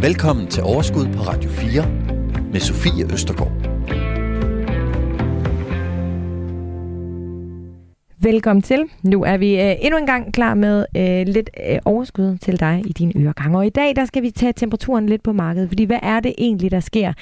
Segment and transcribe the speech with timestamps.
[0.00, 1.88] Velkommen til Overskud på Radio 4
[2.52, 3.63] med Sofie Østergaard.
[8.24, 8.84] Velkommen til.
[9.02, 12.82] Nu er vi øh, endnu en gang klar med øh, lidt øh, overskud til dig
[12.86, 13.56] i din øregang.
[13.56, 16.34] Og i dag der skal vi tage temperaturen lidt på markedet, fordi hvad er det
[16.38, 17.12] egentlig, der sker?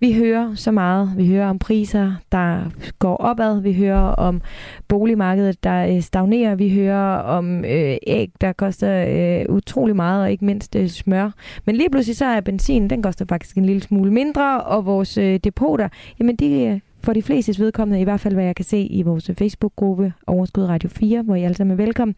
[0.00, 1.12] Vi hører så meget.
[1.16, 3.60] Vi hører om priser, der går opad.
[3.60, 4.42] Vi hører om
[4.88, 6.54] boligmarkedet, der øh, stagnerer.
[6.54, 11.30] Vi hører om øh, æg, der koster øh, utrolig meget, og ikke mindst øh, smør.
[11.64, 15.18] Men lige pludselig så er benzin, den koster faktisk en lille smule mindre, og vores
[15.18, 18.64] øh, depoter, jamen de øh, for de flestes vedkommende, i hvert fald hvad jeg kan
[18.64, 22.14] se i vores Facebook-gruppe Overskud Radio 4, hvor I alle sammen er velkommen,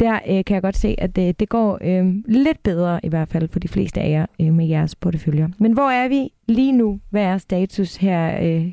[0.00, 3.28] der øh, kan jeg godt se, at øh, det går øh, lidt bedre, i hvert
[3.28, 5.48] fald for de fleste af jer, øh, med jeres porteføljer.
[5.58, 7.00] Men hvor er vi lige nu?
[7.10, 8.38] Hvad er status her?
[8.42, 8.72] Øh,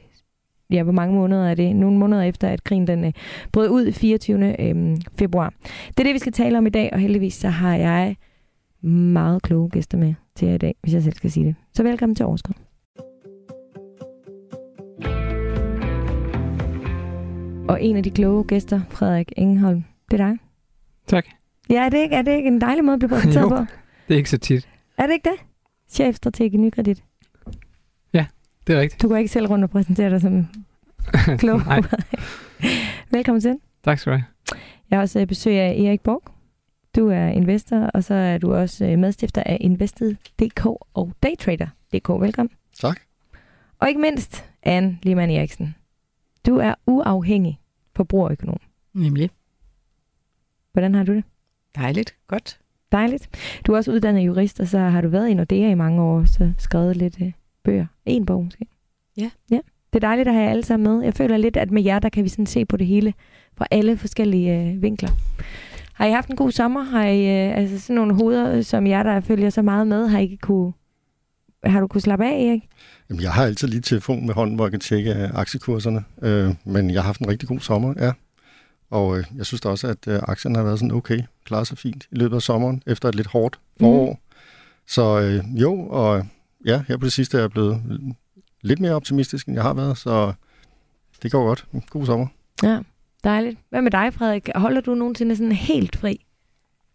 [0.71, 1.75] ja, hvor mange måneder er det?
[1.75, 3.13] Nogle måneder efter, at krigen den øh,
[3.51, 4.61] brød ud 24.
[4.61, 5.53] Øh, februar.
[5.87, 8.15] Det er det, vi skal tale om i dag, og heldigvis så har jeg
[8.87, 11.55] meget kloge gæster med til jer i dag, hvis jeg selv skal sige det.
[11.73, 12.70] Så velkommen til Overskud.
[17.67, 20.37] Og en af de kloge gæster, Frederik Engeholm, det er dig.
[21.07, 21.25] Tak.
[21.69, 23.57] Ja, er det ikke, er det ikke en dejlig måde at blive præsenteret på?
[24.07, 24.69] Det er ikke så tit.
[24.97, 25.39] Er det ikke det?
[25.89, 27.03] Chefstrateg i Nykredit.
[28.67, 29.01] Det er rigtigt.
[29.01, 30.47] Du går ikke selv rundt og præsenterer dig som
[31.41, 31.61] klog.
[33.11, 33.57] Velkommen til.
[33.83, 34.25] tak skal du have.
[34.89, 36.23] Jeg har også øh, besøg af Erik Borg.
[36.95, 42.09] Du er investor, og så er du også øh, medstifter af Invested.dk og Daytrader.dk.
[42.09, 42.49] Velkommen.
[42.81, 42.99] Tak.
[43.79, 45.75] Og ikke mindst, Anne Lehmann Eriksen.
[46.45, 47.59] Du er uafhængig
[47.95, 48.57] forbrugerøkonom.
[48.93, 49.29] Nemlig.
[50.71, 51.23] Hvordan har du det?
[51.75, 52.15] Dejligt.
[52.27, 52.59] Godt.
[52.91, 53.29] Dejligt.
[53.67, 56.25] Du er også uddannet jurist, og så har du været i Nordea i mange år,
[56.25, 57.31] så skrevet lidt øh,
[57.63, 57.85] bøger.
[58.05, 58.65] En bog måske.
[59.17, 59.31] Ja.
[59.51, 59.59] ja.
[59.93, 61.03] Det er dejligt at have jer alle sammen med.
[61.03, 63.13] Jeg føler lidt, at med jer, der kan vi sådan se på det hele
[63.57, 65.09] fra alle forskellige øh, vinkler.
[65.93, 66.83] Har I haft en god sommer?
[66.83, 70.19] Har I øh, altså sådan nogle hoveder, som jer, der følger så meget med, har
[70.19, 70.73] I kunne,
[71.63, 72.69] har du kunne slappe af, Erik?
[73.09, 76.03] Jamen, jeg har altid lige telefon med hånden, hvor jeg kan tjekke øh, aktiekurserne.
[76.21, 78.11] Øh, men jeg har haft en rigtig god sommer, ja.
[78.89, 81.77] Og øh, jeg synes da også, at øh, aktierne har været sådan okay, klaret sig
[81.77, 84.11] fint i løbet af sommeren, efter et lidt hårdt forår.
[84.11, 84.17] Mm.
[84.87, 86.25] Så øh, jo, og
[86.65, 87.81] ja, her på det sidste er jeg blevet
[88.61, 90.33] lidt mere optimistisk, end jeg har været, så
[91.23, 91.65] det går godt.
[91.89, 92.27] God sommer.
[92.63, 92.79] Ja,
[93.23, 93.59] dejligt.
[93.69, 94.49] Hvad med dig, Frederik?
[94.55, 96.25] Holder du nogensinde sådan helt fri?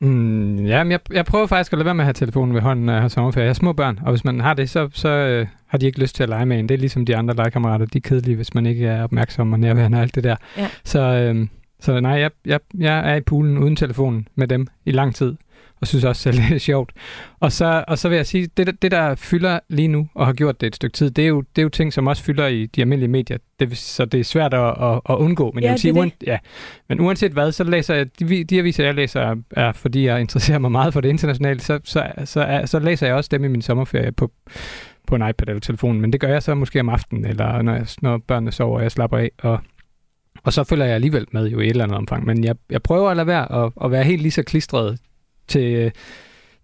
[0.00, 2.60] Mm, ja, men jeg, jeg prøver faktisk at lade være med at have telefonen ved
[2.60, 3.44] hånden, når jeg har sommerferie.
[3.44, 6.00] Jeg har små børn, og hvis man har det, så, så øh, har de ikke
[6.00, 6.68] lyst til at lege med en.
[6.68, 7.86] Det er ligesom de andre legekammerater.
[7.86, 10.36] De er kedelige, hvis man ikke er opmærksom og nærværende og alt det der.
[10.56, 10.68] Ja.
[10.84, 11.46] Så, øh,
[11.80, 15.36] så nej, jeg, jeg, jeg er i poolen uden telefonen med dem i lang tid,
[15.80, 16.92] og synes også selv, det er sjovt.
[17.40, 20.32] Og så, og så vil jeg sige, det, det der fylder lige nu, og har
[20.32, 22.46] gjort det et stykke tid, det er jo, det er jo ting, som også fylder
[22.46, 23.38] i de almindelige medier.
[23.60, 25.50] Det, så det er svært at, at, at undgå.
[25.54, 26.38] Men, Ja, jeg vil sige, det uan, ja,
[26.88, 30.20] men uanset hvad, så læser jeg, de, de aviser, jeg læser, er, er, fordi jeg
[30.20, 33.44] interesserer mig meget for det internationale, så, så, så, er, så læser jeg også dem
[33.44, 34.32] i min sommerferie på,
[35.06, 36.00] på en iPad eller telefonen.
[36.00, 38.82] Men det gør jeg så måske om aftenen, eller når, jeg, når børnene sover, og
[38.82, 39.30] jeg slapper af.
[39.38, 39.58] Og,
[40.44, 42.26] og så følger jeg alligevel med jo i et eller andet omfang.
[42.26, 44.98] Men jeg, jeg prøver at lade være at, at være helt lige så klistret
[45.48, 45.92] til,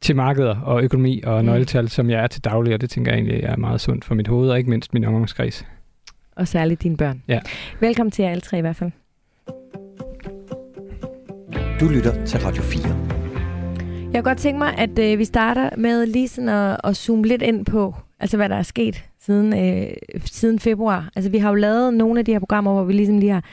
[0.00, 1.46] til markeder og økonomi og Mm.
[1.46, 4.14] nøgletal, som jeg er til daglig, og det tænker jeg egentlig er meget sundt for
[4.14, 5.66] mit hoved, og ikke mindst min omgangskreds.
[6.36, 7.22] Og særligt dine børn.
[7.28, 7.40] Ja.
[7.80, 8.90] Velkommen til jer alle tre i hvert fald.
[11.80, 12.82] Du lytter til Radio 4.
[14.12, 17.26] Jeg kunne godt tænke mig, at øh, vi starter med lige sådan at, at zoome
[17.26, 19.86] lidt ind på, altså hvad der er sket siden, øh,
[20.24, 21.10] siden februar.
[21.16, 23.44] Altså vi har jo lavet nogle af de her programmer, hvor vi ligesom lige har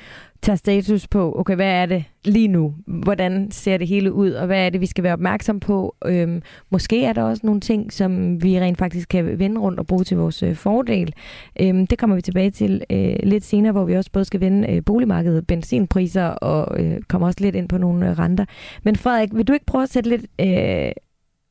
[0.41, 2.75] tager status på, okay, hvad er det lige nu?
[2.87, 5.95] Hvordan ser det hele ud, og hvad er det, vi skal være opmærksom på?
[6.05, 9.87] Øhm, måske er der også nogle ting, som vi rent faktisk kan vende rundt og
[9.87, 11.13] bruge til vores øh, fordel.
[11.61, 14.71] Øhm, det kommer vi tilbage til øh, lidt senere, hvor vi også både skal vende
[14.71, 18.45] øh, boligmarkedet, benzinpriser og øh, kommer også lidt ind på nogle øh, renter.
[18.83, 20.91] Men Frederik, vil du ikke prøve at sætte lidt øh,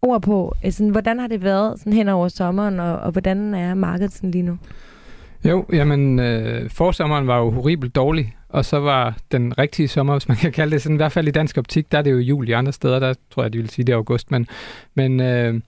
[0.03, 3.54] ord på, øh, sådan, hvordan har det været sådan hen over sommeren, og, og hvordan
[3.54, 4.59] er markedet sådan lige nu?
[5.44, 10.28] Jo, jamen, øh, forsommeren var jo horribelt dårlig, og så var den rigtige sommer, hvis
[10.28, 12.19] man kan kalde det sådan, i hvert fald i dansk optik, der er det jo
[12.19, 14.47] juli, andre steder, der tror jeg, de vil sige, det er august, men,
[14.94, 15.60] men, øh,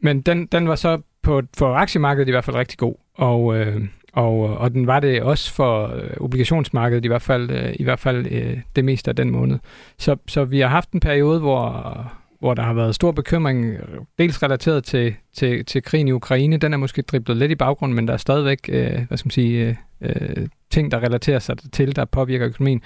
[0.00, 3.82] men den, den var så på, for aktiemarkedet i hvert fald rigtig god, og, øh,
[4.12, 7.98] og, og den var det også for øh, obligationsmarkedet, i hvert fald, øh, i hvert
[7.98, 9.58] fald øh, det meste af den måned.
[9.98, 13.76] Så, så vi har haft en periode, hvor, hvor der har været stor bekymring,
[14.18, 16.56] dels relateret til, til, til krigen i Ukraine.
[16.56, 19.30] Den er måske driblet lidt i baggrunden, men der er stadigvæk øh, hvad skal man
[19.30, 22.82] sige, øh, øh, ting, der relaterer sig til, der påvirker økonomien.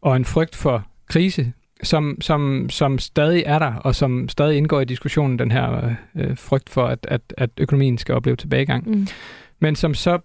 [0.00, 1.52] Og en frygt for krise,
[1.82, 6.36] som, som, som stadig er der, og som stadig indgår i diskussionen, den her øh,
[6.36, 8.90] frygt for, at, at, at økonomien skal opleve tilbagegang.
[8.90, 9.06] Mm.
[9.60, 10.18] Men som så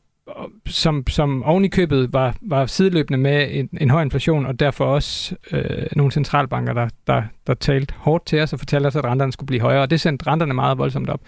[0.66, 4.86] som, som oven i købet var, var sideløbende med en, en høj inflation, og derfor
[4.86, 9.04] også øh, nogle centralbanker, der, der, der talte hårdt til os og fortalte os, at
[9.06, 11.22] renterne skulle blive højere, og det sendte renterne meget voldsomt op.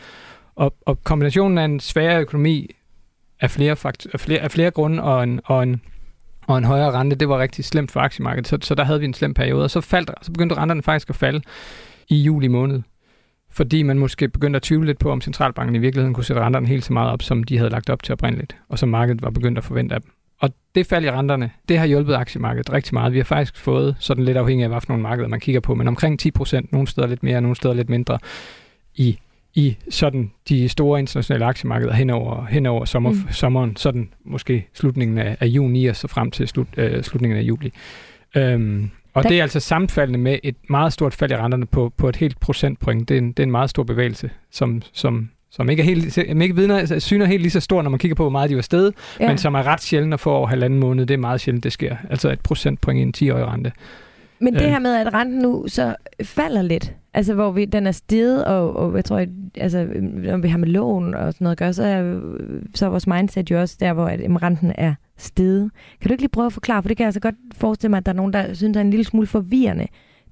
[0.55, 2.75] Og, og kombinationen af en sværere økonomi
[3.39, 5.81] af flere, fakt- af flere, af flere grunde og en, og, en,
[6.47, 9.05] og en højere rente, det var rigtig slemt for aktiemarkedet, så, så der havde vi
[9.05, 11.41] en slem periode, og så, faldt, så begyndte renterne faktisk at falde
[12.07, 12.81] i juli måned
[13.53, 16.67] fordi man måske begyndte at tvivle lidt på, om centralbanken i virkeligheden kunne sætte renterne
[16.67, 19.29] helt så meget op, som de havde lagt op til oprindeligt, og som markedet var
[19.29, 20.11] begyndt at forvente af dem.
[20.39, 23.13] Og det fald i renterne, det har hjulpet aktiemarkedet rigtig meget.
[23.13, 25.75] Vi har faktisk fået, sådan lidt afhængig af, hvad for nogle markeder man kigger på,
[25.75, 28.19] men omkring 10 procent, nogle steder lidt mere, nogle steder lidt mindre,
[28.95, 29.19] i,
[29.53, 33.31] i sådan de store internationale aktiemarkeder henover, henover sommer, mm.
[33.31, 37.43] sommeren, sådan måske slutningen af, af juni og så frem til slut, øh, slutningen af
[37.43, 37.73] juli.
[38.35, 42.09] Øhm, og det er altså sammenfaldende med et meget stort fald i renterne på, på
[42.09, 43.09] et helt procentpoint.
[43.09, 46.13] Det er en, det er en meget stor bevægelse, som, som, som ikke, er helt,
[46.13, 48.49] som ikke vidner, altså, syner helt lige så stor, når man kigger på, hvor meget
[48.49, 49.27] de var stedet, ja.
[49.27, 51.05] men som er ret sjældent at få over halvanden måned.
[51.05, 51.95] Det er meget sjældent, det sker.
[52.09, 53.71] Altså et procentpoint i en 10-årig rente.
[54.43, 57.91] Men det her med, at renten nu så falder lidt, altså hvor vi, den er
[57.91, 59.25] steget, og, og jeg tror,
[59.57, 62.19] altså, når vi har med lån og sådan noget at gøre, så er,
[62.75, 65.71] så er vores mindset jo også der, hvor at, jamen, renten er steget.
[66.01, 67.97] Kan du ikke lige prøve at forklare, for det kan jeg altså godt forestille mig,
[67.97, 69.87] at der er nogen, der synes, det er en lille smule forvirrende,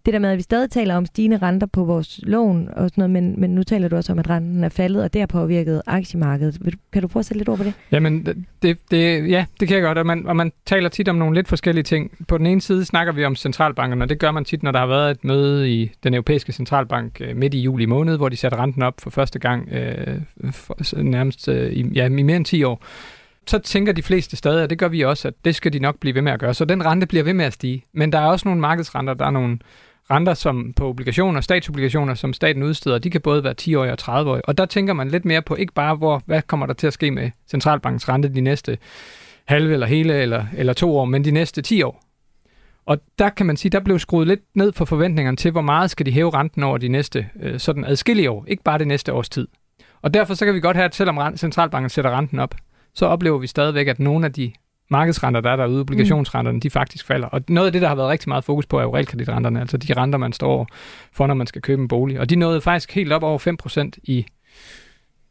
[0.05, 3.01] det der med, at vi stadig taler om stigende renter på vores lån og sådan
[3.01, 5.27] noget, men, men nu taler du også om, at renten er faldet, og det har
[5.27, 6.75] påvirket aktiemarkedet.
[6.93, 7.73] Kan du prøve at sætte lidt ord på det?
[7.91, 8.25] Jamen,
[8.61, 11.35] det, det, ja, det kan jeg godt, og man, og man taler tit om nogle
[11.35, 12.11] lidt forskellige ting.
[12.27, 14.79] På den ene side snakker vi om centralbankerne, og det gør man tit, når der
[14.79, 18.35] har været et møde i den europæiske centralbank øh, midt i juli måned, hvor de
[18.35, 20.17] satte renten op for første gang øh,
[20.51, 22.83] for, nærmest øh, i, ja, i mere end 10 år
[23.47, 25.99] så tænker de fleste stadig, og det gør vi også, at det skal de nok
[25.99, 26.53] blive ved med at gøre.
[26.53, 27.85] Så den rente bliver ved med at stige.
[27.93, 29.59] Men der er også nogle markedsrenter, der er nogle
[30.11, 34.45] renter som på obligationer, statsobligationer, som staten udsteder, de kan både være 10-årige og 30-årige.
[34.45, 36.93] Og der tænker man lidt mere på ikke bare, hvor, hvad kommer der til at
[36.93, 38.77] ske med centralbankens rente de næste
[39.45, 42.03] halve eller hele eller, eller to år, men de næste 10 år.
[42.85, 45.91] Og der kan man sige, der blev skruet lidt ned for forventningerne til, hvor meget
[45.91, 49.13] skal de hæve renten over de næste øh, sådan adskillige år, ikke bare det næste
[49.13, 49.47] års tid.
[50.01, 52.55] Og derfor så kan vi godt have, at selvom centralbanken sætter renten op,
[52.93, 54.51] så oplever vi stadigvæk, at nogle af de
[54.91, 56.61] markedsrenter, der er derude, obligationsrenterne, mm.
[56.61, 57.27] de faktisk falder.
[57.27, 59.77] Og noget af det, der har været rigtig meget fokus på, er jo realkreditrenterne, altså
[59.77, 60.67] de renter, man står
[61.13, 62.19] for, når man skal købe en bolig.
[62.19, 64.25] Og de nåede faktisk helt op over 5% i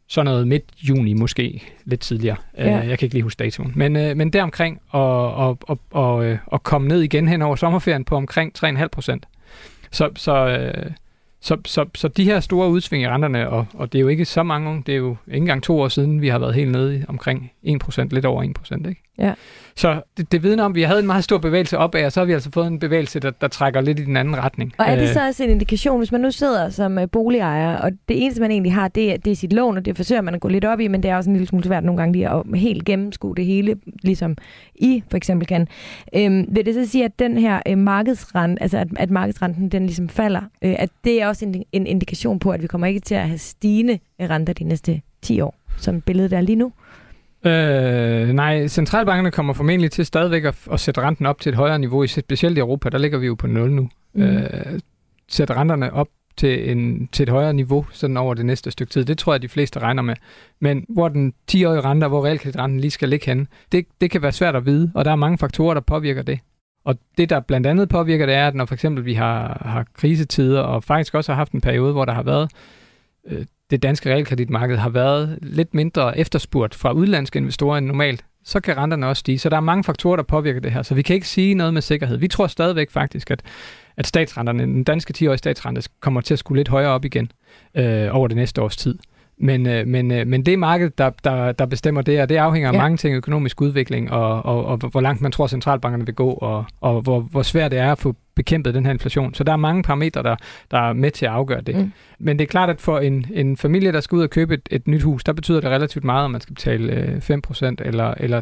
[0.08, 2.36] sådan noget midt juni, måske lidt tidligere.
[2.58, 2.82] Ja.
[2.82, 3.72] Uh, jeg kan ikke lige huske datoen.
[3.76, 7.56] Men, uh, men deromkring og, og, og, og, uh, og komme ned igen hen over
[7.56, 9.18] sommerferien på omkring 3,5%.
[9.90, 10.72] Så, så,
[11.40, 14.24] så, så, så de her store udsving i renterne, og, og det er jo ikke
[14.24, 16.98] så mange, det er jo ikke engang to år siden, vi har været helt nede
[16.98, 19.02] i omkring 1%, lidt over 1%, ikke?
[19.18, 19.34] Ja.
[19.76, 22.20] Så det, det vidner om, at vi havde en meget stor bevægelse opad, og så
[22.20, 24.72] har vi altså fået en bevægelse, der, der trækker lidt i den anden retning.
[24.78, 25.08] Og er det øh.
[25.08, 28.50] så også en indikation, hvis man nu sidder som øh, boligejer, og det eneste, man
[28.50, 30.64] egentlig har, det er, det er sit lån, og det forsøger man at gå lidt
[30.64, 32.84] op i, men det er også en lille smule svært nogle gange lige at helt
[32.84, 34.36] gennemskue det hele, ligesom
[34.74, 35.68] I for eksempel kan.
[36.14, 39.86] Øhm, vil det så sige, at den her øh, markedsrent, altså at, at markedsrenten den
[39.86, 43.00] ligesom falder, øh, at det er også en, en indikation på, at vi kommer ikke
[43.00, 46.72] til at have stigende renter de næste 10 år, som billedet er lige nu?
[47.44, 51.78] Øh, nej, centralbankerne kommer formentlig til stadigvæk at, at sætte renten op til et højere
[51.78, 53.88] niveau, specielt i Europa, der ligger vi jo på 0 nu.
[54.14, 54.22] Mm.
[54.22, 54.80] Øh,
[55.28, 59.04] sætte renterne op til, en, til et højere niveau sådan over det næste stykke tid.
[59.04, 60.14] Det tror jeg, de fleste regner med.
[60.60, 64.32] Men hvor den 10-årige rente, hvor realkreditrenten lige skal ligge henne, det, det kan være
[64.32, 66.38] svært at vide, og der er mange faktorer, der påvirker det.
[66.84, 69.86] Og det, der blandt andet påvirker det, er, at når for eksempel vi har, har
[69.94, 72.50] krisetider, og faktisk også har haft en periode, hvor der har været
[73.26, 78.60] øh, det danske realkreditmarked har været lidt mindre efterspurgt fra udlandske investorer end normalt, så
[78.60, 79.38] kan renterne også stige.
[79.38, 81.74] Så der er mange faktorer, der påvirker det her, så vi kan ikke sige noget
[81.74, 82.16] med sikkerhed.
[82.16, 83.42] Vi tror stadigvæk faktisk, at,
[83.96, 87.32] at statsrenterne, den danske 10-årige statsrente, kommer til at skulle lidt højere op igen
[87.74, 88.98] øh, over det næste års tid.
[89.42, 92.36] Men, øh, men, øh, men det er markedet, der, der, der bestemmer det, og det
[92.36, 92.78] afhænger af ja.
[92.78, 96.64] mange ting, økonomisk udvikling, og, og, og hvor langt man tror, centralbankerne vil gå, og,
[96.80, 99.34] og hvor, hvor svært det er at få bekæmpet den her inflation.
[99.34, 100.36] Så der er mange parametre, der,
[100.70, 101.76] der er med til at afgøre det.
[101.76, 101.92] Mm.
[102.18, 104.68] Men det er klart, at for en, en familie, der skal ud og købe et,
[104.70, 108.14] et nyt hus, der betyder det relativt meget, om man skal betale øh, 5% eller,
[108.16, 108.40] eller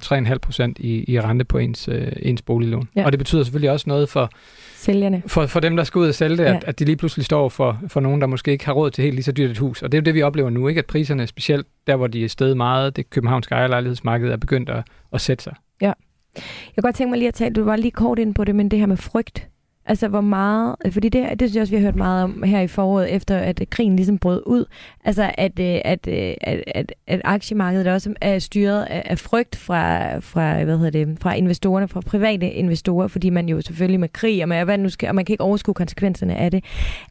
[0.68, 2.88] 3,5% i, i rente på ens, øh, ens boliglån.
[2.97, 3.04] Ja.
[3.04, 4.30] Og det betyder selvfølgelig også noget for
[4.75, 5.23] sælgerne.
[5.26, 6.57] For, for dem, der skal ud og sælge det, ja.
[6.57, 9.04] at, at de lige pludselig står for, for nogen, der måske ikke har råd til
[9.04, 9.83] helt lige så dyrt et hus.
[9.83, 10.78] Og det er jo det, vi oplever nu, ikke?
[10.78, 14.85] at priserne, specielt der, hvor de er stedet meget, det københavnske ejerlejlighedsmarked er begyndt at,
[15.12, 15.54] at sætte sig.
[15.80, 15.92] Ja.
[16.35, 18.54] Jeg kan godt tænke mig lige at tale, du var lige kort ind på det,
[18.54, 19.49] men det her med frygt.
[19.88, 20.76] Altså, hvor meget...
[20.87, 23.14] Øh, fordi det, det synes jeg også, vi har hørt meget om her i foråret,
[23.14, 24.64] efter at øh, krigen ligesom brød ud.
[25.04, 30.18] Altså, at, øh, at, at, at, at aktiemarkedet også er styret af, af frygt fra,
[30.18, 34.42] fra, hvad hedder det, fra investorerne, fra private investorer, fordi man jo selvfølgelig med krig,
[34.42, 36.64] og man, hvad nu skal, og man kan ikke overskue konsekvenserne af det.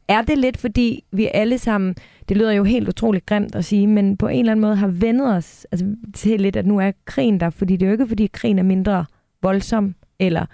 [0.07, 1.95] Er det lidt, fordi vi alle sammen...
[2.29, 4.87] Det lyder jo helt utroligt grimt at sige, men på en eller anden måde har
[4.87, 8.07] vendet os altså, til lidt, at nu er krigen der, fordi det er jo ikke,
[8.07, 9.05] fordi krigen er mindre
[9.41, 10.45] voldsom, eller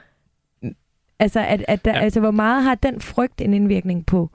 [1.23, 1.99] Altså, at, at der, ja.
[1.99, 4.29] altså, hvor meget har den frygt en indvirkning på,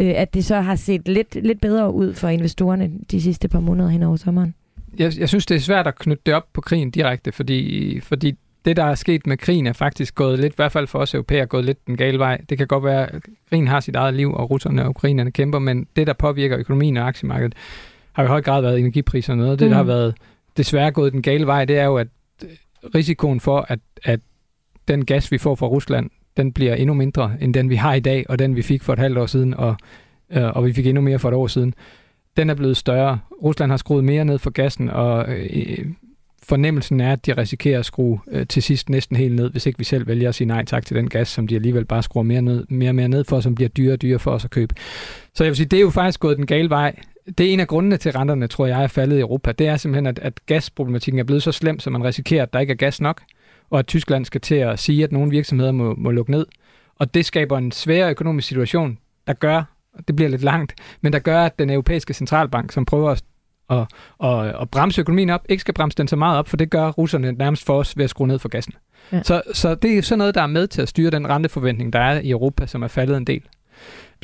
[0.00, 3.60] øh, at det så har set lidt, lidt bedre ud for investorerne de sidste par
[3.60, 4.54] måneder hen over sommeren?
[4.98, 8.34] Jeg, jeg synes, det er svært at knytte det op på krigen direkte, fordi, fordi
[8.64, 11.14] det, der er sket med krigen, er faktisk gået lidt, i hvert fald for os
[11.14, 12.40] europæere, gået lidt den gale vej.
[12.48, 15.58] Det kan godt være, at krigen har sit eget liv, og russerne og ukrainerne kæmper,
[15.58, 17.54] men det, der påvirker økonomien og aktiemarkedet,
[18.12, 19.58] har i høj grad været energipriser og noget.
[19.58, 19.70] Det, mm.
[19.70, 20.14] der har været
[20.56, 22.08] desværre gået den gale vej, det er jo, at
[22.94, 24.20] risikoen for, at, at
[24.88, 28.00] den gas, vi får fra Rusland, den bliver endnu mindre end den, vi har i
[28.00, 29.76] dag, og den, vi fik for et halvt år siden, og,
[30.32, 31.74] øh, og vi fik endnu mere for et år siden.
[32.36, 33.18] Den er blevet større.
[33.42, 35.86] Rusland har skruet mere ned for gassen, og øh,
[36.42, 39.78] fornemmelsen er, at de risikerer at skrue øh, til sidst næsten helt ned, hvis ikke
[39.78, 42.22] vi selv vælger at sige nej tak til den gas, som de alligevel bare skruer
[42.22, 44.50] mere, ned, mere og mere ned for, som bliver dyrere og dyrere for os at
[44.50, 44.74] købe.
[45.34, 46.96] Så jeg vil sige, det er jo faktisk gået den gale vej.
[47.38, 49.52] Det er en af grundene til, at renterne, tror jeg, er faldet i Europa.
[49.52, 52.60] Det er simpelthen, at, at gasproblematikken er blevet så slem, så man risikerer, at der
[52.60, 53.22] ikke er gas nok
[53.70, 56.46] og at Tyskland skal til at sige, at nogle virksomheder må, må lukke ned.
[56.98, 59.62] Og det skaber en svær økonomisk situation, der gør,
[59.94, 63.22] og det bliver lidt langt, men der gør, at den europæiske centralbank, som prøver at,
[63.70, 63.86] at,
[64.24, 66.88] at, at bremse økonomien op, ikke skal bremse den så meget op, for det gør
[66.88, 68.74] russerne nærmest for os ved at skrue ned for gassen.
[69.12, 69.22] Ja.
[69.22, 71.98] Så, så det er sådan noget, der er med til at styre den renteforventning, der
[71.98, 73.42] er i Europa, som er faldet en del.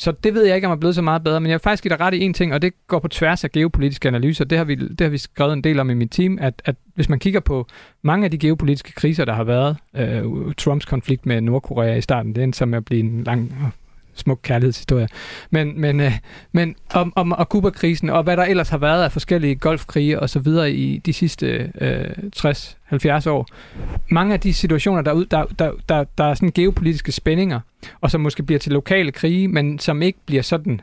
[0.00, 1.82] Så det ved jeg ikke, om er blevet så meget bedre, men jeg vil faktisk
[1.82, 4.44] give dig ret i en ting, og det går på tværs af geopolitiske analyser.
[4.44, 6.76] Det har vi, det har vi skrevet en del om i mit team, at, at
[6.94, 7.66] hvis man kigger på
[8.02, 10.24] mange af de geopolitiske kriser, der har været, øh,
[10.58, 13.72] Trumps konflikt med Nordkorea i starten, det er som at blive en lang
[14.20, 15.08] smuk kærlighedshistorie.
[15.50, 16.12] Men, men, øh,
[16.52, 20.30] men om, om og Kuba-krisen, og hvad der ellers har været af forskellige golfkrige og
[20.30, 23.46] så videre i de sidste øh, 60-70 år.
[24.08, 27.60] Mange af de situationer, der, der, der, der, der er sådan geopolitiske spændinger,
[28.00, 30.80] og som måske bliver til lokale krige, men som ikke bliver sådan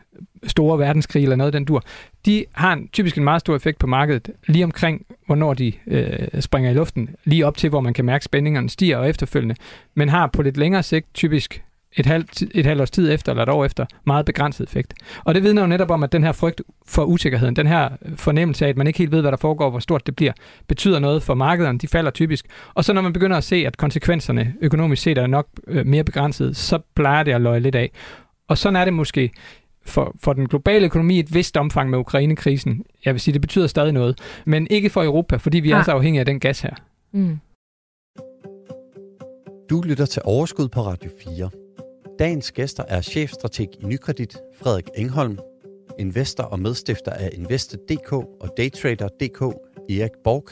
[0.47, 1.83] store verdenskrig eller noget den dur,
[2.25, 6.41] de har en, typisk en meget stor effekt på markedet, lige omkring, hvornår de øh,
[6.41, 9.55] springer i luften, lige op til, hvor man kan mærke, at spændingerne stiger og efterfølgende,
[9.95, 11.63] men har på lidt længere sigt typisk
[11.95, 14.93] et halvt, et halvt års tid efter, eller et år efter, meget begrænset effekt.
[15.23, 18.65] Og det vidner jo netop om, at den her frygt for usikkerheden, den her fornemmelse
[18.65, 20.31] af, at man ikke helt ved, hvad der foregår, hvor stort det bliver,
[20.67, 21.79] betyder noget for markederne.
[21.79, 22.45] De falder typisk.
[22.73, 26.03] Og så når man begynder at se, at konsekvenserne økonomisk set er nok øh, mere
[26.03, 27.91] begrænsede, så plejer det at løje lidt af.
[28.47, 29.31] Og sådan er det måske
[29.85, 32.83] for, for den globale økonomi i et vist omfang med Ukraine-krisen.
[33.05, 34.19] Jeg vil sige, det betyder stadig noget.
[34.45, 35.77] Men ikke for Europa, fordi vi ja.
[35.77, 36.75] er så afhængige af den gas her.
[37.11, 37.39] Mm.
[39.69, 41.66] Du lytter til Overskud på Radio 4.
[42.19, 45.37] Dagens gæster er chefstrateg i Nykredit, Frederik Engholm,
[45.99, 49.41] investor og medstifter af Invested.dk og Daytrader.dk,
[49.89, 50.47] Erik Borg,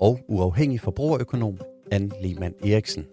[0.00, 1.58] og uafhængig forbrugerøkonom,
[1.92, 3.06] Anne Lehmann Eriksen.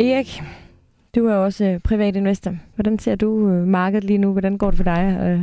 [0.00, 0.42] Erik,
[1.14, 2.56] du er også øh, privat investor.
[2.74, 4.32] Hvordan ser du øh, markedet lige nu?
[4.32, 5.18] Hvordan går det for dig?
[5.22, 5.40] Øh?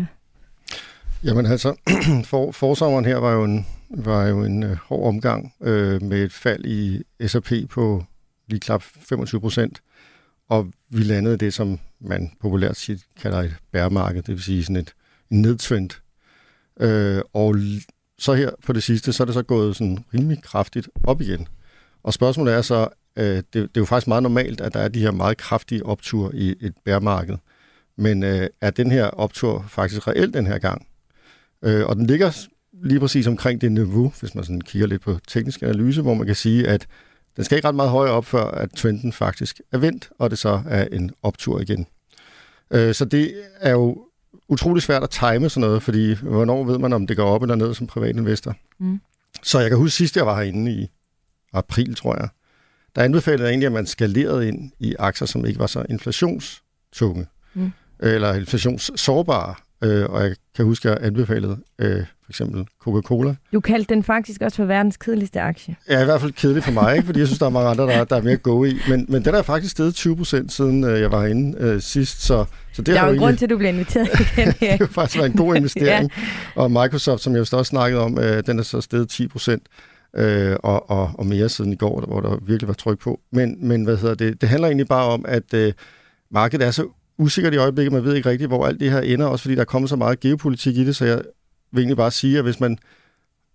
[1.23, 1.75] Jamen altså,
[2.29, 6.65] for, forsommeren her var jo en, var jo en hård omgang øh, med et fald
[6.65, 8.03] i S&P på
[8.49, 9.81] lige klap 25 procent,
[10.49, 14.75] og vi landede det, som man populært siger, kalder et bærmarked, det vil sige sådan
[14.75, 14.93] et
[15.29, 15.89] nedtrend.
[16.79, 17.55] Øh, og
[18.19, 21.47] så her på det sidste, så er det så gået sådan rimelig kraftigt op igen.
[22.03, 24.87] Og spørgsmålet er så, øh, det, det er jo faktisk meget normalt, at der er
[24.87, 27.37] de her meget kraftige optur i et bærmarked.
[27.97, 30.87] Men øh, er den her optur faktisk reelt den her gang?
[31.63, 32.47] Øh, og den ligger
[32.83, 36.25] lige præcis omkring det niveau, hvis man sådan kigger lidt på teknisk analyse, hvor man
[36.25, 36.87] kan sige, at
[37.35, 40.39] den skal ikke ret meget højere op, før at trenden faktisk er vendt, og det
[40.39, 41.87] så er en optur igen.
[42.71, 44.05] Øh, så det er jo
[44.47, 47.55] utrolig svært at time sådan noget, fordi hvornår ved man, om det går op eller
[47.55, 48.55] ned som privatinvestor?
[48.79, 49.01] Mm.
[49.43, 50.87] Så jeg kan huske sidst, jeg var herinde i
[51.53, 52.29] april, tror jeg,
[52.95, 57.27] der anbefalede jeg egentlig, at man skalerede ind i aktier, som ikke var så inflationstunge,
[57.53, 57.71] mm.
[57.99, 59.55] eller inflationssårbare.
[59.83, 63.35] Øh, og jeg kan huske, at jeg anbefalede øh, for eksempel Coca-Cola.
[63.53, 65.75] Du kaldte den faktisk også for verdens kedeligste aktie.
[65.89, 67.05] Ja, i hvert fald kedelig for mig, ikke?
[67.05, 68.77] fordi jeg synes, der er mange andre, der, der er mere go i.
[68.89, 72.21] Men, men den er faktisk steget 20 procent, siden øh, jeg var herinde øh, sidst.
[72.21, 74.47] Så, så det der er jo en grund til, at du bliver inviteret igen.
[74.59, 76.11] det har faktisk været en god investering.
[76.17, 76.61] ja.
[76.61, 79.63] Og Microsoft, som jeg også snakkede om, øh, den er så steget 10 procent.
[80.15, 83.19] Øh, og, og, og mere siden i går, hvor der virkelig var tryk på.
[83.31, 84.41] Men, men hvad hedder det?
[84.41, 85.73] Det handler egentlig bare om, at øh,
[86.31, 86.87] markedet er så
[87.19, 87.93] usikkert i øjeblikket.
[87.93, 89.95] Man ved ikke rigtigt, hvor alt det her ender, også fordi der er kommet så
[89.95, 91.21] meget geopolitik i det, så jeg
[91.71, 92.77] vil egentlig bare sige, at hvis man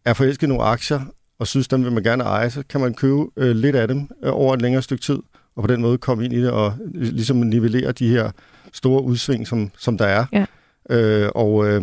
[0.05, 1.01] er forelsket i nogle aktier,
[1.39, 4.09] og synes, dem vil man gerne eje, så kan man købe øh, lidt af dem
[4.25, 5.19] øh, over et længere stykke tid,
[5.57, 8.31] og på den måde komme ind i det og ligesom nivellere de her
[8.73, 10.27] store udsving, som, som der er.
[10.33, 10.47] Ja.
[10.91, 11.83] Øh, og øh,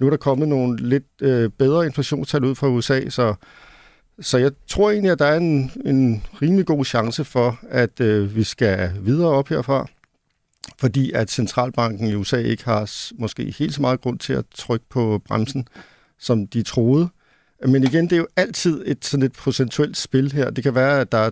[0.00, 3.34] nu er der kommet nogle lidt øh, bedre inflationstal ud fra USA, så,
[4.20, 8.36] så jeg tror egentlig, at der er en, en rimelig god chance for, at øh,
[8.36, 9.86] vi skal videre op herfra,
[10.82, 14.86] fordi at centralbanken i USA ikke har måske helt så meget grund til at trykke
[14.90, 15.68] på bremsen,
[16.18, 17.08] som de troede.
[17.66, 20.50] Men igen, det er jo altid et sådan et procentuelt spil her.
[20.50, 21.30] Det kan være, at der er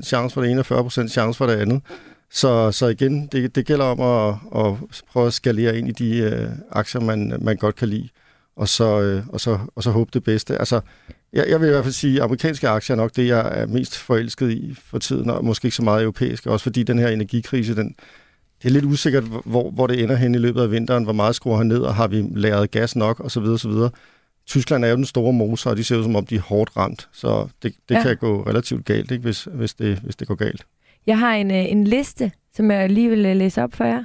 [0.00, 1.82] 60% chance for det ene og 40% chance for det andet.
[2.30, 6.18] Så, så igen, det, det gælder om at, at prøve at skalere ind i de
[6.18, 8.08] øh, aktier, man, man godt kan lide,
[8.56, 10.58] og så, øh, og, så, og så håbe det bedste.
[10.58, 10.80] Altså,
[11.32, 13.66] jeg, jeg vil i hvert fald sige, at amerikanske aktier er nok det, jeg er
[13.66, 17.08] mest forelsket i for tiden, og måske ikke så meget europæiske, også fordi den her
[17.08, 17.94] energikrise, den,
[18.62, 21.34] det er lidt usikkert, hvor, hvor det ender hen i løbet af vinteren, hvor meget
[21.34, 23.42] skruer han ned, og har vi lagret gas nok, osv.
[23.42, 23.70] osv.
[24.46, 26.76] Tyskland er jo den store motor, og de ser ud som om, de er hårdt
[26.76, 28.02] ramt, så det, det ja.
[28.02, 30.66] kan gå relativt galt, ikke, hvis, hvis, det, hvis det går galt.
[31.06, 34.04] Jeg har en, øh, en liste, som jeg lige vil øh, læse op for jer.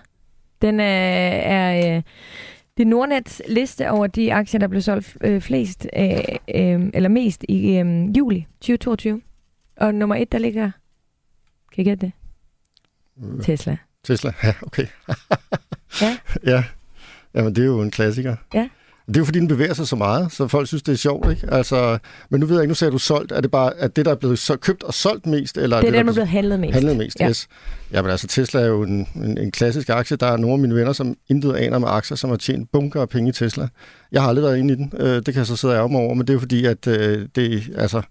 [0.61, 2.01] Den er, er
[2.77, 6.11] det er Nordnets liste over de aktier, der blev solgt øh, flest, øh,
[6.55, 9.21] øh, eller mest i øh, juli 2022.
[9.77, 10.71] Og nummer et, der ligger...
[11.73, 12.11] Kan I gætte det?
[13.23, 13.77] Øh, Tesla.
[14.07, 14.85] Tesla, ja, okay.
[16.01, 16.17] ja.
[16.53, 16.63] ja.
[17.35, 18.35] Jamen, det er jo en klassiker.
[18.53, 18.69] Ja.
[19.07, 21.31] Det er jo fordi, den bevæger sig så meget, så folk synes, det er sjovt,
[21.31, 21.53] ikke?
[21.53, 21.97] Altså,
[22.29, 23.31] men nu ved jeg ikke, nu sagde du solgt.
[23.31, 25.57] Er det bare at det, der er blevet så købt og solgt mest?
[25.57, 26.73] Eller det er det, den, der er blevet handlet mest.
[26.73, 27.29] Handlet mest, ja.
[27.29, 27.47] yes.
[27.91, 30.17] Ja, men altså Tesla er jo en, en, en klassisk aktie.
[30.17, 33.01] Der er nogle af mine venner, som intet aner med aktier, som har tjent bunker
[33.01, 33.67] af penge i Tesla.
[34.11, 34.93] Jeg har aldrig været inde i den.
[34.99, 36.87] Øh, det kan jeg så sidde og mig over, men det er jo fordi, at
[36.87, 38.01] øh, det, altså,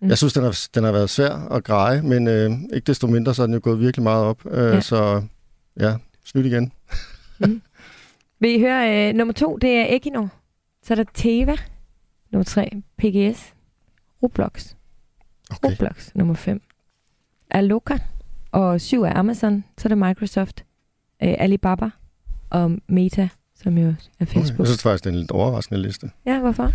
[0.00, 0.08] mm.
[0.08, 3.34] jeg synes, den har, den har været svær at greje, men øh, ikke desto mindre,
[3.34, 4.38] så er den jo gået virkelig meget op.
[4.50, 4.80] Øh, ja.
[4.80, 5.22] Så
[5.80, 6.72] ja, snyt igen.
[7.40, 7.62] mm.
[8.40, 10.28] Vil I høre, øh, nummer to, det er Equinor.
[10.82, 11.56] Så er der Teva,
[12.32, 13.54] nummer 3, PGS,
[14.22, 14.74] Roblox,
[15.50, 15.70] okay.
[15.70, 16.62] Roblox, nummer 5,
[17.50, 17.98] Aloka,
[18.52, 20.64] og 7 er Amazon, så er der Microsoft,
[21.22, 21.90] øh, Alibaba
[22.50, 24.50] og Meta, som jo er Facebook.
[24.50, 24.58] Okay.
[24.58, 26.10] Jeg synes faktisk, det er en lidt overraskende liste.
[26.26, 26.72] Ja, hvorfor?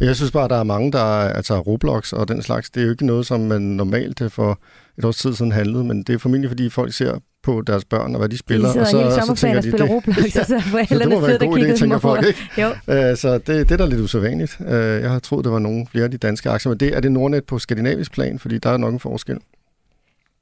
[0.00, 2.70] Jeg synes bare, der er mange, der altså Roblox og den slags.
[2.70, 4.60] Det er jo ikke noget, som man normalt for
[4.98, 8.14] et års tid siden handlede, men det er formentlig, fordi folk ser på deres børn
[8.14, 8.72] og hvad de spiller.
[8.72, 11.08] De og så, hele så tænker de, spiller det, Roblox, ja, og så så det
[11.08, 12.40] må være en god idé, tænker folk, ikke?
[12.58, 12.68] Jo.
[12.68, 14.56] Uh, så det, det er da lidt usædvanligt.
[14.60, 17.00] Uh, jeg har troet, der var nogle flere af de danske aktier, men det er
[17.00, 19.38] det Nordnet på skandinavisk plan, fordi der er nok en forskel.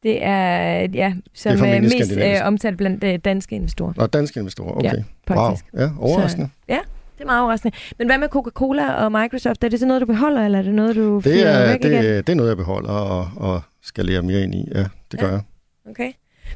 [0.02, 3.92] Det er, ja, som er mest øh, omtalt blandt øh, danske investorer.
[3.97, 5.02] Nå, danske investorer, okay.
[5.28, 5.56] Ja, wow.
[5.78, 6.49] Ja, overraskende.
[6.52, 6.78] Så, ja,
[7.14, 7.76] det er meget overraskende.
[7.99, 9.65] Men hvad med Coca-Cola og Microsoft?
[9.65, 11.93] Er det så noget, du beholder, eller er det noget, du det er, væk det,
[11.93, 12.04] igen?
[12.04, 14.69] det er noget, jeg beholder og, og skal lære mere ind i.
[14.75, 15.32] Ja, det gør ja.
[15.32, 15.43] jeg.
[15.91, 16.12] Okay.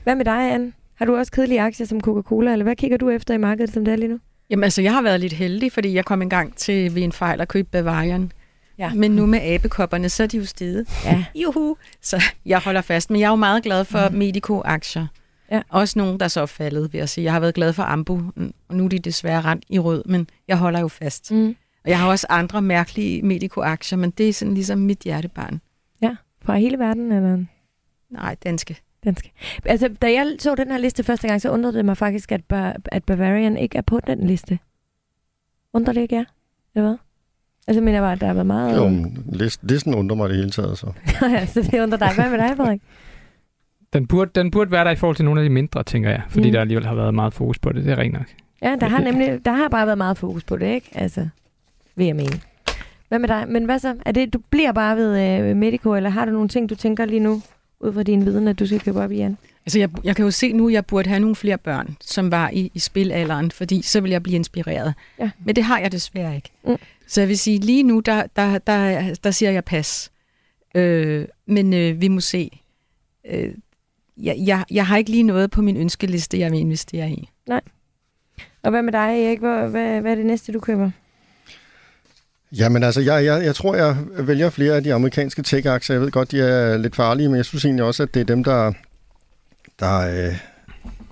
[0.06, 0.72] Hvad med dig, Anne?
[0.94, 3.84] Har du også kedelige aktier som Coca-Cola, eller hvad kigger du efter i markedet, som
[3.84, 4.18] det er lige nu?
[4.50, 7.40] Jamen altså, jeg har været lidt heldig, fordi jeg kom engang til ved en fejl
[7.40, 8.32] at købe Bavarian.
[8.78, 8.94] Ja.
[8.94, 11.04] Men nu med abekopperne, så er de jo steget.
[11.04, 11.24] Ja.
[11.42, 11.76] Juhu!
[12.02, 13.10] Så jeg holder fast.
[13.10, 14.16] Men jeg er jo meget glad for mm.
[14.16, 15.06] Medico-aktier.
[15.50, 15.62] Ja.
[15.68, 17.24] Også nogle, der så er faldet, vil jeg sige.
[17.24, 18.22] Jeg har været glad for Ambu,
[18.68, 21.32] og nu er de desværre rent i rød, men jeg holder jo fast.
[21.32, 21.56] Mm.
[21.84, 25.60] Og jeg har også andre mærkelige Medico-aktier, men det er sådan ligesom mit hjertebarn.
[26.02, 27.44] Ja, fra hele verden, eller?
[28.10, 28.76] Nej, danske.
[29.06, 29.32] Danske.
[29.64, 32.40] Altså, da jeg så den her liste første gang, så undrede det mig faktisk, at,
[32.52, 34.58] ba- at Bavarian ikke er på den liste.
[35.72, 36.24] Undrer det ikke jer?
[36.74, 36.96] Eller hvad?
[37.68, 38.76] Altså, mener bare, at der har været meget...
[38.76, 40.86] Jo, listen, listen undrer mig det hele taget, så.
[41.22, 42.14] ja, så det undrer dig.
[42.14, 42.80] Hvad med dig, Frederik?
[43.92, 46.22] Den burde, den burde være der i forhold til nogle af de mindre, tænker jeg.
[46.28, 46.52] Fordi mm.
[46.52, 47.84] der alligevel har været meget fokus på det.
[47.84, 48.26] Det er rent nok.
[48.62, 50.90] Ja, der har nemlig der har bare været meget fokus på det, ikke?
[50.94, 51.28] Altså,
[51.96, 52.40] vil jeg mene.
[53.08, 53.44] Hvad med dig?
[53.48, 53.94] Men hvad så?
[54.06, 57.04] Er det, du bliver bare ved uh, Medico, eller har du nogle ting, du tænker
[57.04, 57.42] lige nu,
[57.80, 59.38] ud fra din viden, at du skal købe op igen?
[59.66, 62.30] Altså, jeg, jeg kan jo se nu, at jeg burde have nogle flere børn, som
[62.30, 64.94] var i, i spilalderen, fordi så vil jeg blive inspireret.
[65.18, 65.30] Ja.
[65.44, 66.50] Men det har jeg desværre ikke.
[66.64, 66.76] Mm.
[67.06, 70.10] Så jeg vil sige, lige nu, der, der, der, der siger jeg pas.
[70.74, 72.60] Øh, men øh, vi må se.
[73.30, 73.54] Øh,
[74.16, 77.28] jeg, jeg, jeg har ikke lige noget på min ønskeliste, jeg vil investere i.
[77.46, 77.60] Nej.
[78.62, 79.38] Og hvad med dig, Erik?
[79.38, 80.90] Hvad, hvad, hvad er det næste, du køber?
[82.58, 85.94] Jamen altså, jeg, jeg, jeg tror, jeg vælger flere af de amerikanske tech-aktier.
[85.94, 88.24] Jeg ved godt, de er lidt farlige, men jeg synes egentlig også, at det er
[88.24, 88.72] dem, der,
[89.80, 90.38] der, øh,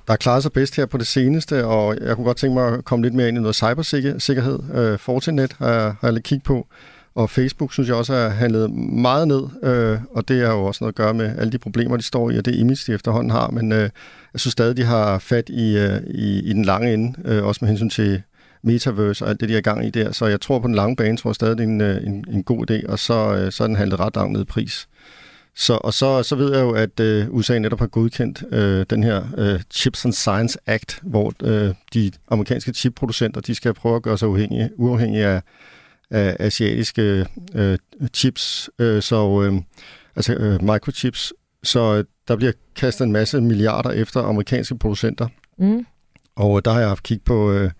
[0.08, 2.84] der klaret sig bedst her på det seneste, og jeg kunne godt tænke mig at
[2.84, 4.58] komme lidt mere ind i noget cybersikkerhed.
[4.74, 6.66] Øh, Fortinet har jeg, har jeg lidt kig på,
[7.14, 10.84] og Facebook synes jeg også har handlet meget ned, øh, og det har jo også
[10.84, 13.30] noget at gøre med alle de problemer, de står i, og det image, de efterhånden
[13.30, 13.90] har, men øh,
[14.32, 17.58] jeg synes stadig, de har fat i, øh, i, i den lange ende, øh, også
[17.62, 18.22] med hensyn til
[18.64, 20.12] metaverse og alt det, de er i gang i der.
[20.12, 22.24] Så jeg tror på den lange bane, tror jeg stadig, det er en, øh, en,
[22.28, 24.88] en god idé, og så, øh, så er den handlet ret langt ned i pris.
[25.56, 29.02] Så, og så, så ved jeg jo, at øh, USA netop har godkendt øh, den
[29.02, 34.02] her øh, Chips and Science Act, hvor øh, de amerikanske chipproducenter de skal prøve at
[34.02, 35.42] gøre sig uafhængige, uafhængige af,
[36.10, 37.78] af asiatiske øh,
[38.14, 39.62] chips, øh, så øh,
[40.16, 41.32] altså øh, microchips.
[41.62, 45.28] så der bliver kastet en masse milliarder efter amerikanske producenter.
[45.58, 45.86] Mm.
[46.36, 47.70] Og der har jeg haft kig på øh,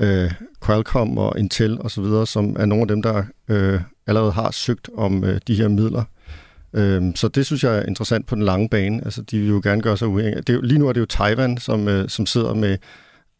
[0.00, 0.30] øh,
[0.66, 5.24] Qualcomm og Intel osv., som er nogle af dem, der øh, allerede har søgt om
[5.24, 6.04] øh, de her midler.
[6.72, 9.04] Øh, så det synes jeg er interessant på den lange bane.
[9.04, 10.40] Altså, de vil jo gerne gøre sig uafhængige.
[10.40, 12.78] Det er jo, lige nu er det jo Taiwan, som, øh, som sidder med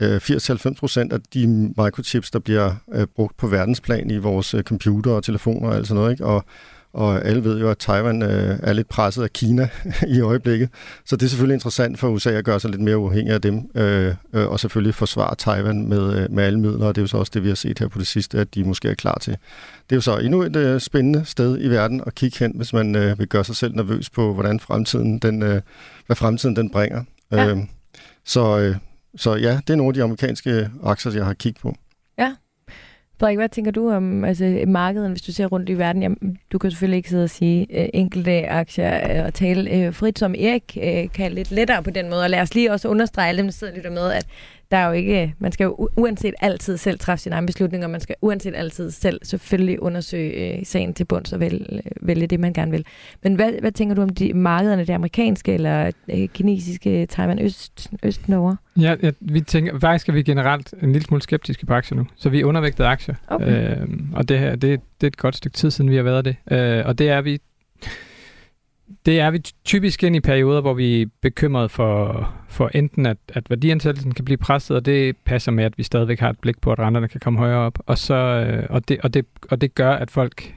[0.03, 4.62] øh, 80-90 procent af de microchips, der bliver øh, brugt på verdensplan i vores øh,
[4.62, 6.12] computer og telefoner og alt sådan noget.
[6.12, 6.27] Ikke?
[6.27, 6.45] Og
[6.97, 9.69] og alle ved jo, at Taiwan øh, er lidt presset af Kina
[10.17, 10.69] i øjeblikket.
[11.05, 13.71] Så det er selvfølgelig interessant for USA at gøre sig lidt mere uafhængig af dem,
[13.75, 17.07] øh, øh, og selvfølgelig forsvare Taiwan med, øh, med alle midler, og det er jo
[17.07, 19.19] så også det, vi har set her på det sidste, at de måske er klar
[19.21, 19.33] til.
[19.33, 22.73] Det er jo så endnu et øh, spændende sted i verden at kigge hen, hvis
[22.73, 25.61] man øh, vil gøre sig selv nervøs på, hvordan fremtiden den, øh,
[26.07, 27.05] hvad fremtiden den bringer.
[27.33, 27.49] Ja.
[27.49, 27.59] Øh,
[28.25, 28.77] så, øh,
[29.17, 31.77] så ja, det er nogle af de amerikanske aktier, jeg har kigget på.
[33.21, 36.03] Frederik, hvad tænker du om altså, markedet, hvis du ser rundt i verden?
[36.03, 39.95] Jamen, du kan selvfølgelig ikke sidde og sige øh, enkelte aktier øh, og tale øh,
[39.95, 42.23] frit, som Erik øh, kan lidt lettere på den måde.
[42.23, 44.27] Og lad os lige også understrege alle dem, der sidder og med, at
[44.71, 48.01] der er jo ikke, man skal jo uanset altid selv træffe sine egne beslutninger, man
[48.01, 52.41] skal uanset altid selv selvfølgelig undersøge øh, sagen til bunds og vælge, øh, vælge det,
[52.41, 52.85] man gerne vil.
[53.23, 57.91] Men hvad, hvad tænker du om de markederne, det amerikanske eller øh, kinesiske, Taiwan, Øst,
[58.03, 58.57] Øst Norge?
[58.81, 62.07] Ja, ja, vi tænker, faktisk er vi generelt en lille smule skeptiske på aktier nu,
[62.17, 63.15] så vi er undervægtet aktier.
[63.29, 63.81] Okay.
[63.81, 66.25] Øh, og det her, det, det er et godt stykke tid siden, vi har været
[66.25, 66.37] det.
[66.51, 67.39] Øh, og det er vi
[69.07, 73.16] det er vi typisk ind i perioder, hvor vi er bekymret for, for enten, at,
[73.29, 76.61] at værdiansættelsen kan blive presset, og det passer med, at vi stadigvæk har et blik
[76.61, 77.79] på, at renterne kan komme højere op.
[77.87, 80.55] Og, så, øh, og, det, og, det, og det gør, at folk,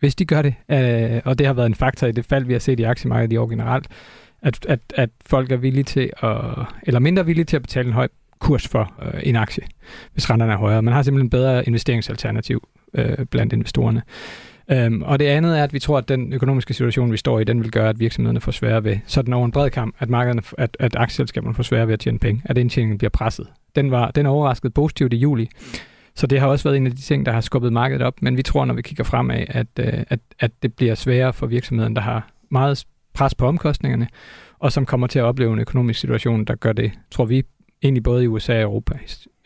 [0.00, 2.52] hvis de gør det, øh, og det har været en faktor i det fald, vi
[2.52, 3.86] har set i aktiemarkedet i år generelt,
[4.42, 6.40] at, at, at folk er villige til at,
[6.82, 9.64] eller mindre villige til at betale en høj kurs for øh, en aktie,
[10.12, 10.82] hvis renterne er højere.
[10.82, 14.02] Man har simpelthen en bedre investeringsalternativ øh, blandt investorerne.
[14.70, 17.44] Øhm, og det andet er, at vi tror, at den økonomiske situation, vi står i,
[17.44, 20.42] den vil gøre, at virksomhederne får svære ved, sådan over en bred kamp, at, markederne,
[20.58, 23.46] at, at aktieselskaberne får svære ved at tjene penge, at indtjeningen bliver presset.
[23.76, 25.48] Den, var, den overraskede positivt i juli,
[26.14, 28.36] så det har også været en af de ting, der har skubbet markedet op, men
[28.36, 31.96] vi tror, når vi kigger fremad, at, øh, at, at det bliver sværere for virksomheden,
[31.96, 34.08] der har meget pres på omkostningerne,
[34.58, 37.42] og som kommer til at opleve en økonomisk situation, der gør det, tror vi,
[37.82, 38.98] egentlig både i USA og Europa,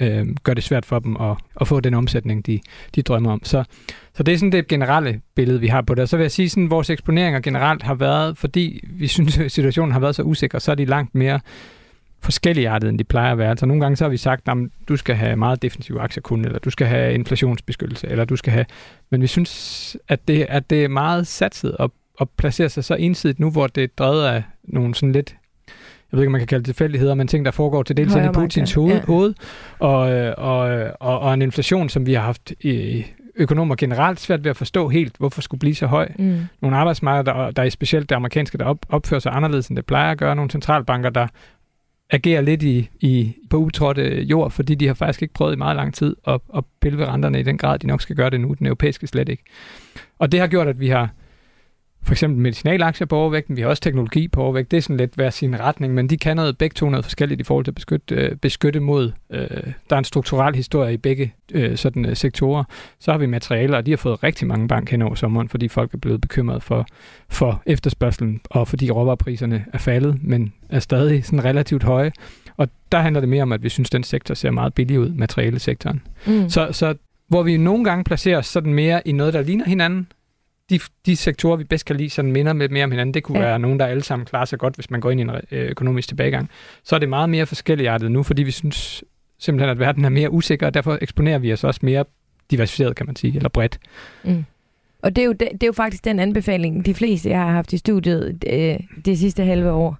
[0.02, 2.60] øh, gør det svært for dem at, at få den omsætning, de,
[2.94, 3.44] de drømmer om.
[3.44, 3.64] Så,
[4.14, 6.02] så det er sådan det generelle billede, vi har på det.
[6.02, 9.52] Og så vil jeg sige, at vores eksponeringer generelt har været, fordi vi synes, at
[9.52, 11.40] situationen har været så usikker, så er de langt mere
[12.20, 13.50] forskelligartet, end de plejer at være.
[13.50, 14.56] Altså nogle gange så har vi sagt, at
[14.88, 18.52] du skal have meget defensiv aktier kun, eller du skal have inflationsbeskyttelse, eller du skal
[18.52, 18.66] have...
[19.10, 22.94] Men vi synes, at det, at det er meget satset og, og placerer sig så
[22.94, 25.34] ensidigt nu, hvor det er drevet af nogle sådan lidt
[26.12, 28.14] jeg ved ikke, om man kan kalde det tilfældigheder, men ting, der foregår til dels
[28.14, 29.00] i Putins hoved, ja.
[29.06, 29.34] hoved
[29.78, 29.98] og,
[30.38, 33.04] og, og, og en inflation, som vi har haft i
[33.36, 36.08] økonomer generelt svært ved at forstå helt, hvorfor skulle blive så høj.
[36.18, 36.40] Mm.
[36.62, 39.86] Nogle arbejdsmarkeder, der, der er specielt det amerikanske, der op, opfører sig anderledes, end det
[39.86, 40.36] plejer at gøre.
[40.36, 41.26] Nogle centralbanker, der
[42.10, 45.76] agerer lidt i, i, på utrådte jord, fordi de har faktisk ikke prøvet i meget
[45.76, 48.40] lang tid at, at pille ved renterne i den grad, de nok skal gøre det
[48.40, 48.54] nu.
[48.54, 49.42] Den europæiske slet ikke.
[50.18, 51.10] Og det har gjort, at vi har
[52.04, 55.14] for eksempel medicinalaktier på overvægten, vi har også teknologi på overvægt, det er sådan lidt
[55.14, 57.74] hver sin retning, men de kan noget, begge to noget forskelligt i forhold til at
[57.74, 59.48] beskytte, øh, beskytte mod, øh,
[59.90, 62.64] der er en strukturel historie i begge øh, sådan øh, sektorer.
[63.00, 65.68] Så har vi materialer, og de har fået rigtig mange bank hen over sommeren, fordi
[65.68, 66.86] folk er blevet bekymret for,
[67.28, 72.12] for efterspørgselen, og fordi råvarepriserne er faldet, men er stadig sådan relativt høje.
[72.56, 75.00] Og der handler det mere om, at vi synes, at den sektor ser meget billig
[75.00, 76.02] ud, materialesektoren.
[76.26, 76.48] Mm.
[76.48, 76.94] Så, så
[77.28, 80.06] hvor vi nogle gange placerer os sådan mere i noget, der ligner hinanden,
[80.72, 83.14] de, de sektorer, vi bedst kan lide, sådan minder lidt mere om hinanden.
[83.14, 83.46] Det kunne ja.
[83.46, 85.70] være nogen, der alle sammen klarer sig godt, hvis man går ind i en øh,
[85.70, 86.50] økonomisk tilbagegang.
[86.84, 89.04] Så er det meget mere forskelligartet nu, fordi vi synes
[89.38, 92.04] simpelthen, at verden er mere usikker, og derfor eksponerer vi os også mere
[92.50, 93.78] diversificeret, kan man sige, eller bredt.
[94.24, 94.44] Mm.
[95.02, 97.50] Og det er, jo, det, det er jo faktisk den anbefaling, de fleste, jeg har
[97.50, 99.98] haft i studiet øh, det sidste halve år,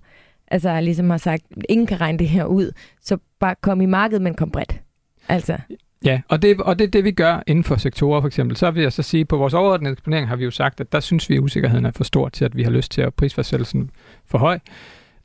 [0.48, 4.22] altså ligesom har sagt, ingen kan regne det her ud, så bare kom i markedet,
[4.22, 4.80] men kom bredt.
[5.28, 5.58] Altså.
[6.04, 8.56] Ja, og det, og det er det, vi gør inden for sektorer for eksempel.
[8.56, 11.00] Så vil jeg så sige, på vores overordnede eksponering har vi jo sagt, at der
[11.00, 13.90] synes vi, at usikkerheden er for stor til, at vi har lyst til at prisfastsættelsen
[14.26, 14.58] for høj,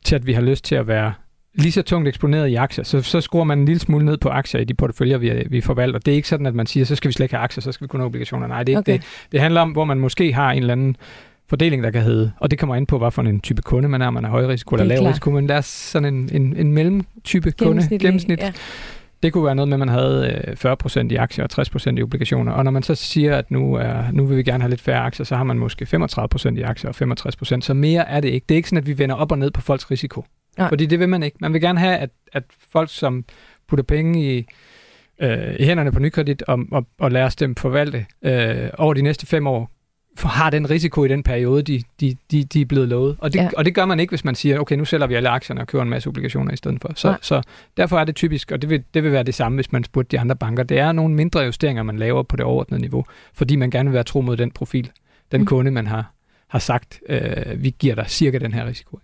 [0.03, 1.13] til at vi har lyst til at være
[1.55, 4.29] lige så tungt eksponeret i aktier, så, så skruer man en lille smule ned på
[4.29, 5.99] aktier i de porteføljer, vi, vi forvalter.
[5.99, 7.71] Det er ikke sådan, at man siger, så skal vi slet ikke have aktier, så
[7.71, 8.47] skal vi kun have obligationer.
[8.47, 8.93] Nej, det er okay.
[8.93, 9.31] ikke det.
[9.31, 10.97] Det handler om, hvor man måske har en eller anden
[11.49, 14.01] fordeling, der kan hedde, og det kommer ind på, hvad for en type kunde man
[14.01, 16.71] er, man er høj risiko eller lav risiko, men der er sådan en, en, en
[16.71, 18.51] mellemtype kunde, gennemsnit, ja.
[19.23, 22.03] Det kunne være noget med, at man havde 40% øh, i aktier og 60% i
[22.03, 22.51] obligationer.
[22.51, 24.99] Og når man så siger, at nu, er, nu vil vi gerne have lidt færre
[24.99, 27.13] aktier, så har man måske 35% i aktier og
[27.57, 27.61] 65%.
[27.61, 28.45] Så mere er det ikke.
[28.49, 30.25] Det er ikke sådan, at vi vender op og ned på folks risiko.
[30.57, 30.69] Nej.
[30.69, 31.37] Fordi det vil man ikke.
[31.41, 33.25] Man vil gerne have, at, at folk, som
[33.67, 34.45] putter penge i,
[35.21, 39.01] øh, i hænderne på nykredit og, og, og lærer os dem forvalte øh, over de
[39.01, 39.71] næste fem år,
[40.23, 43.15] har den risiko i den periode, de, de, de, de er blevet lovet.
[43.19, 43.49] Og det, ja.
[43.57, 45.67] og det gør man ikke, hvis man siger, okay, nu sælger vi alle aktierne og
[45.67, 46.91] køber en masse obligationer i stedet for.
[46.95, 47.41] Så, så
[47.77, 50.17] derfor er det typisk, og det vil, det vil være det samme, hvis man spurgte
[50.17, 50.63] de andre banker.
[50.63, 53.93] Det er nogle mindre justeringer, man laver på det overordnede niveau, fordi man gerne vil
[53.93, 54.91] være tro mod den profil,
[55.31, 55.47] den mm.
[55.47, 56.13] kunde, man har,
[56.47, 58.99] har sagt, øh, vi giver dig cirka den her risiko.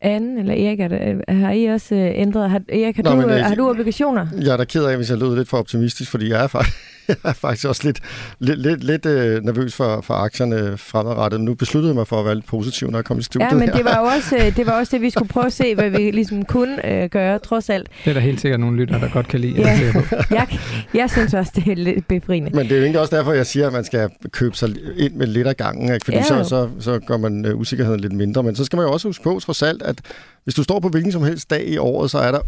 [0.00, 2.50] Anne eller Erik, er det, har I også øh, ændret?
[2.50, 4.26] Har, Erik, har, Nå, du, men, har du obligationer?
[4.40, 6.76] Jeg er da ked af, hvis jeg lød lidt for optimistisk, fordi jeg er faktisk,
[7.08, 8.00] jeg er faktisk også lidt,
[8.38, 11.40] lidt, lidt, lidt øh, nervøs for, for aktierne fremadrettet.
[11.40, 13.56] Nu besluttede jeg mig for at være lidt positiv, når jeg kom i studiet Ja,
[13.56, 15.74] men det var, jo også, øh, det var også det, vi skulle prøve at se,
[15.74, 17.88] hvad vi ligesom kunne øh, gøre, trods alt.
[18.04, 19.60] Det er der helt sikkert nogle lyttere, der godt kan lide.
[19.60, 19.92] Ja.
[20.30, 20.58] jeg,
[20.94, 22.50] jeg synes også, det er lidt befriende.
[22.50, 25.14] Men det er jo egentlig også derfor, jeg siger, at man skal købe sig ind
[25.14, 26.04] med lidt af gangen, ikke?
[26.04, 26.22] fordi ja.
[26.22, 28.42] så, så, så gør man øh, usikkerheden lidt mindre.
[28.42, 30.00] Men så skal man jo også huske på, trods alt, at
[30.48, 32.38] hvis du står på hvilken som helst dag i året, så er der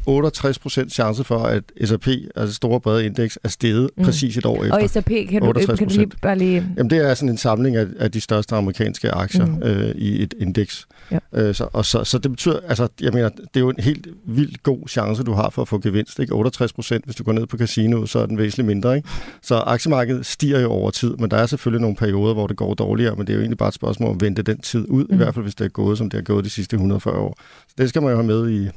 [0.86, 4.04] 68% chance for, at S&P, altså store brede indeks, er steget mm.
[4.04, 4.74] præcis et år efter.
[4.74, 6.66] Og S&P, kan du, kan du lige bare lige...
[6.76, 9.62] Jamen, det er sådan en samling af, af de største amerikanske aktier mm.
[9.62, 10.86] øh, i et indeks.
[11.10, 11.18] Ja.
[11.32, 14.06] Øh, så, og så, så det betyder, altså, jeg mener, det er jo en helt
[14.26, 16.18] vildt god chance, du har for at få gevinst.
[16.18, 16.34] Ikke?
[16.34, 18.96] 68 procent, hvis du går ned på casino, så er den væsentligt mindre.
[18.96, 19.08] Ikke?
[19.42, 22.74] Så aktiemarkedet stiger jo over tid, men der er selvfølgelig nogle perioder, hvor det går
[22.74, 25.04] dårligere, men det er jo egentlig bare et spørgsmål om at vente den tid ud,
[25.04, 25.14] mm.
[25.14, 27.38] i hvert fald hvis det er gået, som det har gået de sidste 140 år.
[27.68, 28.70] Så det skal man jo have med i,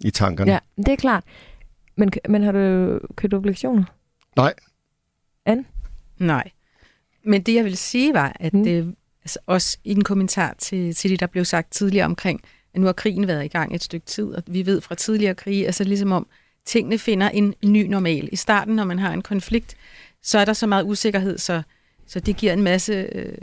[0.00, 0.52] i tankerne.
[0.52, 1.24] Ja, det er klart.
[1.96, 3.84] Men, men har du købt obligationer?
[4.36, 4.54] Nej.
[5.46, 5.64] Anne?
[6.18, 6.50] Nej.
[7.24, 8.64] Men det, jeg vil sige, var, at mm.
[8.64, 12.40] det, altså også i en kommentar til, til det, der blev sagt tidligere omkring,
[12.74, 15.34] at nu har krigen været i gang et stykke tid, og vi ved fra tidligere
[15.34, 16.26] krige, altså ligesom om
[16.64, 18.28] tingene finder en ny normal.
[18.32, 19.76] I starten, når man har en konflikt,
[20.22, 21.62] så er der så meget usikkerhed, så,
[22.06, 23.38] så det giver en masse øh,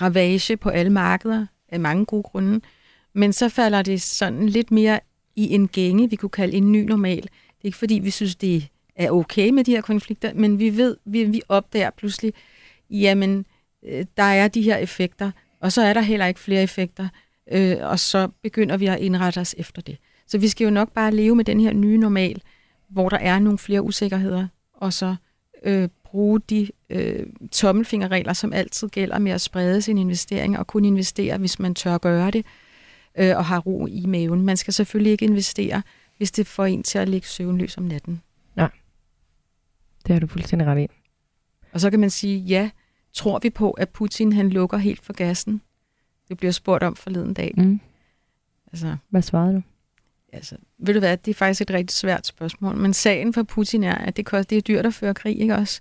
[0.00, 2.60] ravage på alle markeder af mange gode grunde.
[3.18, 5.00] Men så falder det sådan lidt mere
[5.36, 7.22] i en gænge, vi kunne kalde en ny normal.
[7.22, 7.30] Det
[7.62, 10.96] er ikke fordi, vi synes, det er okay med de her konflikter, men vi ved,
[11.04, 12.34] vi, vi opdager pludselig,
[12.90, 13.46] jamen,
[13.84, 17.08] øh, der er de her effekter, og så er der heller ikke flere effekter,
[17.52, 19.96] øh, og så begynder vi at indrette os efter det.
[20.26, 22.42] Så vi skal jo nok bare leve med den her nye normal,
[22.88, 25.16] hvor der er nogle flere usikkerheder, og så
[25.64, 30.84] øh, bruge de øh, tommelfingerregler, som altid gælder med at sprede sin investering og kun
[30.84, 32.67] investere, hvis man tør gøre det, øh,
[33.18, 34.42] og har ro i maven.
[34.42, 35.82] Man skal selvfølgelig ikke investere,
[36.16, 38.22] hvis det får en til at ligge søvnløs om natten.
[38.56, 38.66] Ja,
[40.06, 40.86] det har du fuldstændig ret i.
[41.72, 42.70] Og så kan man sige, ja,
[43.12, 45.60] tror vi på, at Putin han lukker helt for gassen?
[46.28, 47.54] Det bliver spurgt om forleden dag.
[47.56, 47.80] Mm.
[48.72, 49.62] Altså, Hvad svarede du?
[50.32, 53.84] Altså, ved du hvad, det er faktisk et rigtig svært spørgsmål, men sagen for Putin
[53.84, 55.80] er, at det, koster, det er dyrt at føre krig, ikke også?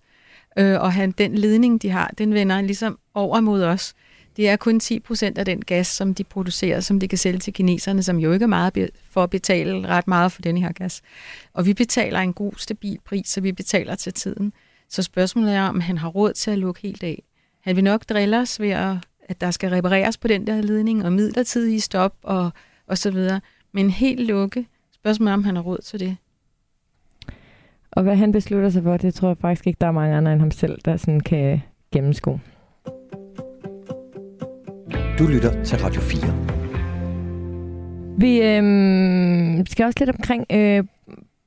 [0.58, 3.94] Øh, og han, den ledning, de har, den vender ligesom over mod os.
[4.38, 7.40] Det er kun 10 procent af den gas, som de producerer, som de kan sælge
[7.40, 10.72] til kineserne, som jo ikke er meget for at betale ret meget for den her
[10.72, 11.02] gas.
[11.54, 14.54] Og vi betaler en god, stabil pris, så vi betaler til tiden.
[14.90, 17.24] Så spørgsmålet er, om han har råd til at lukke helt af.
[17.62, 18.96] Han vil nok drille os ved, at,
[19.30, 22.52] at der skal repareres på den der ledning, og midlertidige stop og,
[22.88, 23.42] og så videre.
[23.72, 26.18] Men helt lukke, spørgsmålet er, om han har råd til det.
[27.92, 30.34] Og hvad han beslutter sig for, det tror jeg faktisk ikke, der er mange andre
[30.34, 32.40] end ham selv, der sådan kan gennemskue.
[35.20, 36.22] Du lytter til Radio 4.
[38.20, 40.84] Vi øh, skal også lidt omkring øh,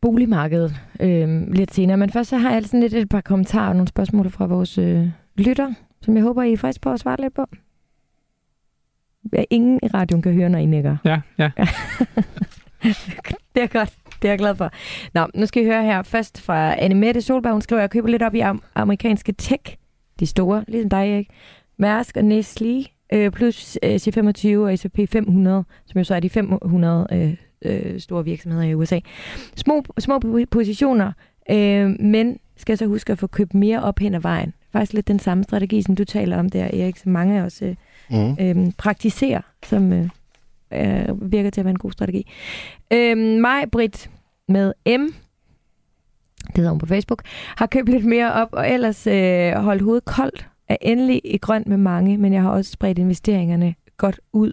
[0.00, 3.74] boligmarkedet øh, lidt senere, men først så har jeg sådan lidt et par kommentarer og
[3.76, 7.16] nogle spørgsmål fra vores øh, lytter, som jeg håber, I er frisk på at svare
[7.20, 7.46] lidt på.
[9.32, 10.96] Ja, ingen i radioen kan høre, når I nikker.
[11.04, 11.50] Ja, ja.
[13.54, 13.94] det er godt.
[14.22, 14.70] Det er jeg glad for.
[15.14, 17.52] Nå, nu skal I høre her først fra Anne Mette Solberg.
[17.52, 19.76] Hun skriver, at jeg køber lidt op i am- amerikanske tech.
[20.20, 21.30] De store, ligesom dig, ikke?
[21.76, 26.30] Mærsk og Nestlé, øh, plus øh, C25 og S&P 500, som jo så er de
[26.30, 29.00] 500 øh, øh, store virksomheder i USA.
[29.56, 30.20] Små, små
[30.50, 31.12] positioner,
[31.50, 34.52] øh, men skal så huske at få købt mere op hen ad vejen.
[34.72, 37.76] Faktisk lidt den samme strategi, som du taler om der, Erik, som mange også øh,
[38.10, 38.36] mm.
[38.40, 40.08] øh, praktiserer, som øh,
[40.72, 42.30] øh, virker til at være en god strategi.
[42.92, 44.10] Øh, mig, Britt,
[44.48, 45.06] med M,
[46.46, 47.22] det hedder hun på Facebook,
[47.56, 51.66] har købt lidt mere op, og ellers øh, holdt hovedet koldt, er endelig i grønt
[51.66, 54.52] med mange, men jeg har også spredt investeringerne godt ud.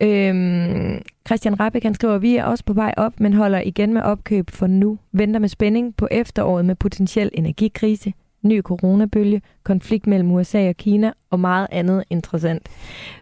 [0.00, 4.02] Øhm, Christian Rabeck, han skriver, vi er også på vej op, men holder igen med
[4.02, 4.98] opkøb for nu.
[5.12, 11.12] Venter med spænding på efteråret med potentiel energikrise, ny coronabølge, konflikt mellem USA og Kina
[11.30, 12.68] og meget andet interessant.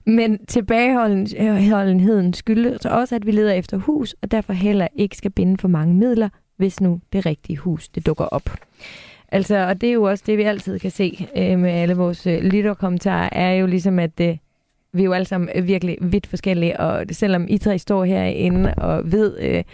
[0.07, 5.59] Men tilbageholdenheden skyldes også, at vi leder efter hus, og derfor heller ikke skal binde
[5.59, 8.51] for mange midler, hvis nu det rigtige hus det dukker op.
[9.37, 12.27] Altså, og det er jo også det, vi altid kan se øh, med alle vores
[12.27, 14.37] øh, lytterkommentarer, er jo ligesom, at øh,
[14.93, 19.13] vi er jo alle sammen virkelig vidt forskellige, og selvom I tre står herinde og
[19.13, 19.65] ved øh,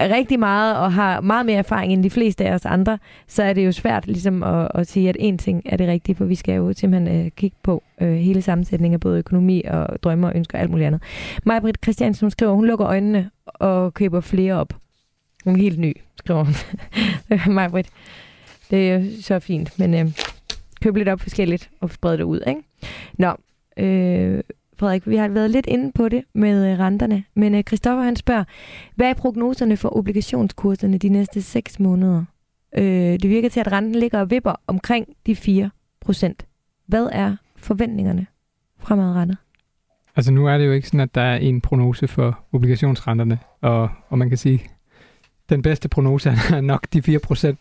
[0.00, 3.52] rigtig meget og har meget mere erfaring end de fleste af os andre, så er
[3.52, 6.34] det jo svært ligesom at, at sige, at én ting er det rigtige, for vi
[6.34, 10.32] skal jo simpelthen øh, kigge på øh, hele sammensætningen af både økonomi og drømme og
[10.36, 11.02] ønsker og alt muligt andet.
[11.44, 14.74] Majbrit Christiansen hun skriver, hun lukker øjnene og køber flere op.
[15.44, 16.54] Hun er helt ny, skriver hun.
[17.54, 17.86] Majbrit.
[18.70, 20.12] Det er så fint, men øh,
[20.82, 22.62] køb lidt op forskelligt og spred det ud, ikke?
[23.18, 23.36] Nå,
[23.76, 24.40] øh,
[24.78, 28.16] Frederik, vi har været lidt inde på det med øh, renterne, men øh, Christoffer han
[28.16, 28.44] spørger,
[28.94, 32.24] hvad er prognoserne for obligationskurserne de næste 6 måneder?
[32.78, 32.84] Øh,
[33.22, 36.46] det virker til, at renten ligger og vipper omkring de 4 procent.
[36.86, 38.26] Hvad er forventningerne
[38.78, 39.36] fremadrettet?
[40.16, 43.88] Altså nu er det jo ikke sådan, at der er en prognose for obligationsrenterne, og,
[44.08, 44.62] og man kan sige,
[45.48, 47.58] den bedste prognose er nok de 4 procent.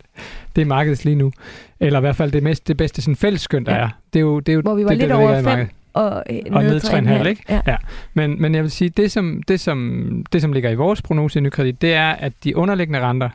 [0.56, 1.32] Det er markedet lige nu.
[1.80, 3.82] Eller i hvert fald det, mest, det bedste sådan fællesskøn, der ja.
[3.82, 3.90] er.
[4.14, 6.24] Det er jo, det er jo Hvor vi var det, lidt det, over 5 og,
[6.30, 7.44] øh, og ned 3,5, ikke?
[7.50, 7.62] Ja.
[7.68, 7.76] ja.
[8.14, 11.40] Men, men jeg vil sige, det som, det, som, det som ligger i vores prognose
[11.40, 13.30] i nykredit, det er, at de underliggende renter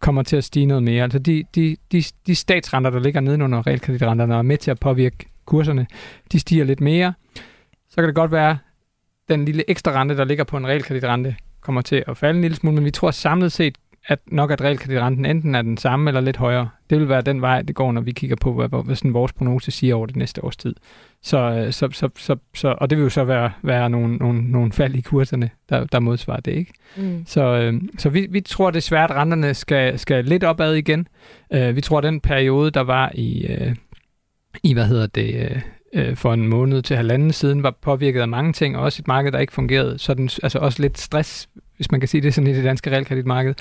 [0.00, 1.02] kommer til at stige noget mere.
[1.02, 4.80] Altså de, de, de, de statsrenter, der ligger nedenunder realkreditrenterne og er med til at
[4.80, 5.86] påvirke kurserne,
[6.32, 7.12] de stiger lidt mere.
[7.90, 8.58] Så kan det godt være,
[9.28, 12.56] den lille ekstra rente, der ligger på en realkreditrente, kommer til at falde en lille
[12.56, 13.78] smule, men vi tror samlet set,
[14.08, 16.68] at nok at realkreditrenten enten er den samme eller lidt højere.
[16.90, 19.32] Det vil være den vej, det går, når vi kigger på, hvad, hvad sådan vores
[19.32, 20.74] prognose siger over det næste års tid.
[21.22, 24.50] Så, øh, så, så, så, så, og det vil jo så være, være nogle, nogle,
[24.50, 26.52] nogle fald i kurserne, der, der modsvarer det.
[26.52, 26.72] ikke.
[26.96, 27.22] Mm.
[27.26, 31.08] Så, øh, så vi, vi tror desværre, at renterne skal, skal lidt opad igen.
[31.56, 33.72] Uh, vi tror, at den periode, der var i, uh,
[34.62, 35.62] i hvad hedder det,
[35.96, 39.08] uh, for en måned til halvanden siden, var påvirket af mange ting, og også et
[39.08, 39.98] marked, der ikke fungerede.
[39.98, 43.54] Sådan, altså også lidt stress hvis man kan sige det sådan i det danske realkreditmarked,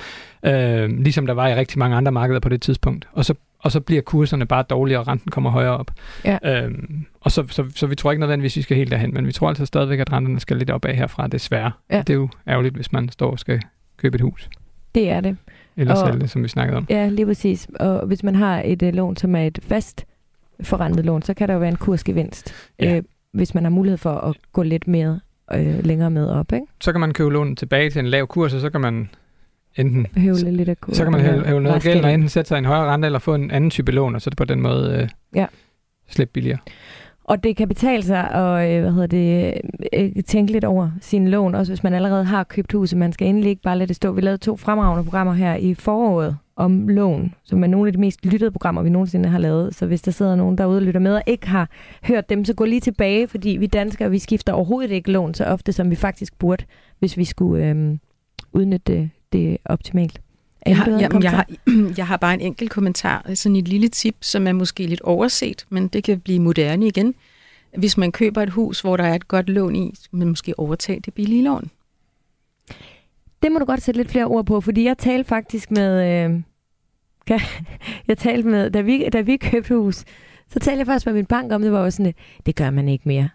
[0.46, 3.08] øh, ligesom der var i rigtig mange andre markeder på det tidspunkt.
[3.12, 5.92] Og så, og så bliver kurserne bare dårligere, og renten kommer højere op.
[6.26, 6.38] Ja.
[6.44, 6.72] Øh,
[7.22, 9.50] og så, så, så vi tror ikke nødvendigvis, vi skal helt derhen, men vi tror
[9.50, 11.72] altså stadigvæk, at renterne skal lidt opad herfra, desværre.
[11.92, 11.98] Ja.
[11.98, 13.62] Det er jo ærgerligt, hvis man står og skal
[13.98, 14.50] købe et hus.
[14.96, 15.38] Det er det.
[15.78, 16.86] Eller og, sælge det, som vi snakkede om.
[16.90, 17.68] Ja, lige præcis.
[17.80, 20.06] Og hvis man har et uh, lån, som er et fast
[20.62, 22.96] forrentet lån, så kan der jo være en kursgevinst, ja.
[22.96, 25.20] øh, hvis man har mulighed for at gå lidt mere
[25.54, 26.54] øh, længere med op.
[26.54, 26.66] Ikke?
[26.82, 29.10] Så kan man købe lånet tilbage til en lav kurs, og så kan man
[29.76, 30.08] enten...
[30.18, 30.98] Høvle lidt af kurs.
[30.98, 33.20] Så kan man høvle, høvle noget gæld, og enten sætte sig en højere rente, eller
[33.20, 35.46] få en anden type lån, og så er det på den måde øh, ja.
[36.10, 36.60] slippe billigere.
[37.28, 39.56] Og det kan betale sig at øh, hvad hedder det,
[39.94, 42.98] øh, øh, tænke lidt over sin lån, også hvis man allerede har købt huset.
[42.98, 44.12] Man skal endelig ikke bare lade det stå.
[44.12, 48.00] Vi lavede to fremragende programmer her i foråret om lån, som er nogle af de
[48.00, 49.76] mest lyttede programmer, vi nogensinde har lavet.
[49.76, 51.70] Så hvis der sidder nogen derude og lytter med og ikke har
[52.04, 55.46] hørt dem, så gå lige tilbage, fordi vi danskere, vi skifter overhovedet ikke lån så
[55.46, 56.66] ofte, som vi faktisk burde,
[57.00, 58.00] hvis vi skulle øhm,
[58.54, 60.22] udnytte det, det optimalt.
[60.68, 61.48] Jeg har, jamen, jeg, har,
[61.98, 65.66] jeg har bare en enkelt kommentar, sådan et lille tip, som er måske lidt overset,
[65.70, 67.16] men det kan blive moderne igen.
[67.78, 70.60] Hvis man køber et hus, hvor der er et godt lån i, så man måske
[70.60, 71.70] overtage det billige lån.
[73.42, 76.26] Det må du godt sætte lidt flere ord på, fordi jeg talte faktisk med...
[76.26, 76.42] Øh,
[78.08, 79.96] jeg talte med, da vi, da vi købte hus,
[80.50, 82.14] så talte jeg faktisk med min bank om, det var jo sådan,
[82.46, 83.30] det gør man ikke mere.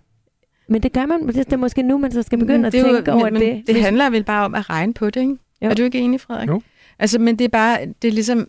[0.68, 3.16] Men det gør man, det er måske nu, man så skal begynde at tænke jo,
[3.18, 3.62] over men, det.
[3.66, 5.36] Det handler vel bare om at regne på det, ikke?
[5.62, 5.68] Jo.
[5.70, 6.48] Er du ikke enig, Frederik?
[6.48, 6.62] Jo.
[7.02, 8.48] Altså, men det er bare, det er ligesom,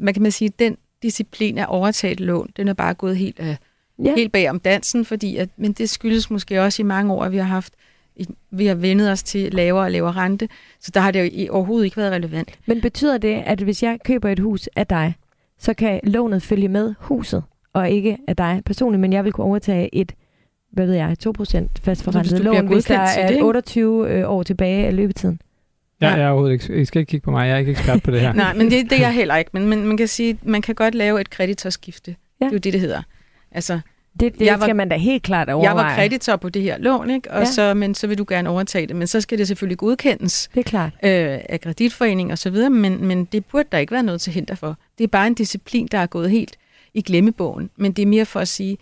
[0.00, 3.54] man kan man sige, den disciplin af overtaget lån, den er bare gået helt, uh,
[4.06, 4.14] ja.
[4.14, 7.32] helt bag om dansen, fordi at, men det skyldes måske også i mange år, at
[7.32, 7.74] vi har haft
[8.50, 10.48] vi har vendet os til lavere og lavere rente,
[10.80, 12.58] så der har det jo overhovedet ikke været relevant.
[12.66, 15.14] Men betyder det, at hvis jeg køber et hus af dig,
[15.58, 19.44] så kan lånet følge med huset, og ikke af dig personligt, men jeg vil kunne
[19.44, 20.12] overtage et,
[20.70, 25.40] hvad ved jeg, 2% fastforrentet lån, hvis der er 28 øh, år tilbage af løbetiden?
[26.02, 28.02] Ja, jeg er overhovedet ikke, I skal ikke kigge på mig, jeg er ikke ekspert
[28.02, 28.32] på det her.
[28.44, 30.74] Nej, men det, det er jeg heller ikke, men, men man kan sige, man kan
[30.74, 32.16] godt lave et kreditorskifte.
[32.40, 32.44] Ja.
[32.44, 33.02] Det er jo det, det hedder.
[33.52, 33.80] Altså,
[34.20, 35.76] det, det jeg var, skal man da helt klart overveje.
[35.76, 37.30] Jeg var kreditor på det her lån, ikke?
[37.30, 37.44] Og ja.
[37.44, 38.96] så, men så vil du gerne overtage det.
[38.96, 40.92] Men så skal det selvfølgelig godkendes det er klart.
[40.92, 44.32] Øh, af kreditforening og så videre, men, men det burde der ikke være noget til
[44.32, 44.76] hinder for.
[44.98, 46.56] Det er bare en disciplin, der er gået helt
[46.94, 47.70] i glemmebogen.
[47.76, 48.78] Men det er mere for at sige,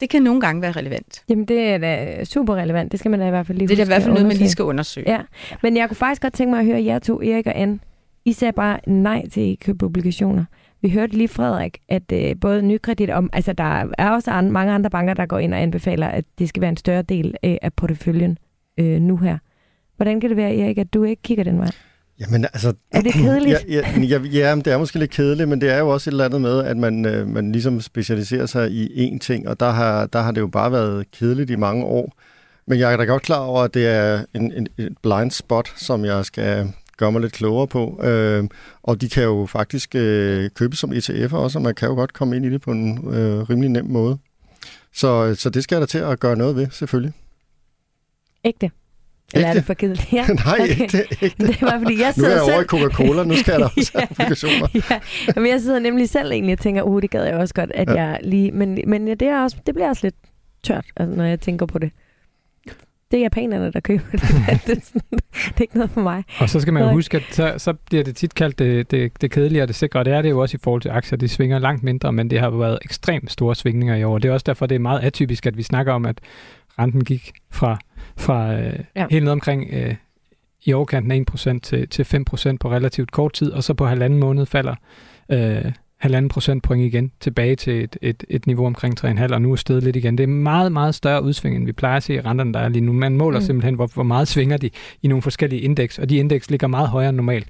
[0.00, 1.24] det kan nogle gange være relevant.
[1.28, 2.92] Jamen, det er da super relevant.
[2.92, 4.36] Det skal man da i hvert fald lige Det er i hvert fald noget, man
[4.36, 5.10] lige skal undersøge.
[5.10, 5.20] Ja.
[5.62, 7.78] Men jeg kunne faktisk godt tænke mig at høre jer to, Erik og Anne.
[8.24, 10.44] I sagde bare nej til at købe obligationer.
[10.82, 14.72] Vi hørte lige, Frederik, at øh, både nykredit om, altså der er også andre, mange
[14.72, 17.56] andre banker, der går ind og anbefaler, at det skal være en større del øh,
[17.62, 18.38] af porteføljen
[18.78, 19.38] øh, nu her.
[19.96, 21.70] Hvordan kan det være, Erik, at du ikke kigger den vej?
[22.20, 22.72] Jamen altså...
[22.90, 23.64] Er det kedeligt?
[23.68, 26.12] Ja, ja, ja, ja, det er måske lidt kedeligt, men det er jo også et
[26.12, 29.70] eller andet med, at man, øh, man ligesom specialiserer sig i én ting, og der
[29.70, 32.12] har, der har det jo bare været kedeligt i mange år.
[32.66, 35.72] Men jeg er da godt klar over, at det er en, en, en blind spot,
[35.76, 38.00] som jeg skal, gøre mig lidt klogere på.
[38.02, 38.44] Øh,
[38.82, 42.12] og de kan jo faktisk øh, købe som ETF'er også, og man kan jo godt
[42.12, 44.18] komme ind i det på en øh, rimelig nem måde.
[44.92, 47.12] Så, så det skal jeg da til at gøre noget ved, selvfølgelig.
[48.44, 48.70] Ægte.
[49.34, 50.12] Eller er det for kedeligt?
[50.12, 50.26] Ja.
[50.46, 50.82] Nej, okay.
[50.82, 51.46] ægte, ægte.
[51.46, 52.52] Det var, fordi jeg nu er jeg selv...
[52.52, 54.68] over i Coca-Cola, nu skal jeg da også ja, have obligationer.
[54.90, 55.40] ja.
[55.40, 57.88] Men jeg sidder nemlig selv egentlig og tænker, uh, det gad jeg også godt, at
[57.88, 57.94] ja.
[57.94, 58.52] jeg lige...
[58.52, 60.14] Men, men ja, det, er også, det bliver også lidt
[60.62, 61.90] tørt, altså, når jeg tænker på det.
[63.10, 64.20] Det er japanerne, der køber det.
[64.66, 66.24] det, er sådan, det er ikke noget for mig.
[66.40, 69.12] Og så skal man jo huske, at så, så bliver det tit kaldt det, det,
[69.20, 71.18] det kedelige og det sikre, og det er det jo også i forhold til aktier.
[71.18, 74.18] De svinger langt mindre, men det har været ekstremt store svingninger i år.
[74.18, 76.20] Det er også derfor, det er meget atypisk, at vi snakker om, at
[76.78, 77.78] renten gik fra,
[78.18, 79.06] fra øh, ja.
[79.10, 79.94] helt ned omkring øh,
[80.64, 84.18] i overkanten af 1% til, til 5% på relativt kort tid, og så på halvanden
[84.18, 84.74] måned falder
[85.28, 89.56] øh, halvanden procentpoint igen tilbage til et, et, et niveau omkring 3,5, og nu er
[89.56, 90.18] stedet lidt igen.
[90.18, 92.68] Det er meget, meget større udsving, end vi plejer at se i renterne, der er
[92.68, 92.92] lige nu.
[92.92, 93.44] Man måler mm.
[93.44, 94.70] simpelthen, hvor, hvor meget svinger de
[95.02, 97.48] i nogle forskellige indeks, og de indeks ligger meget højere end normalt.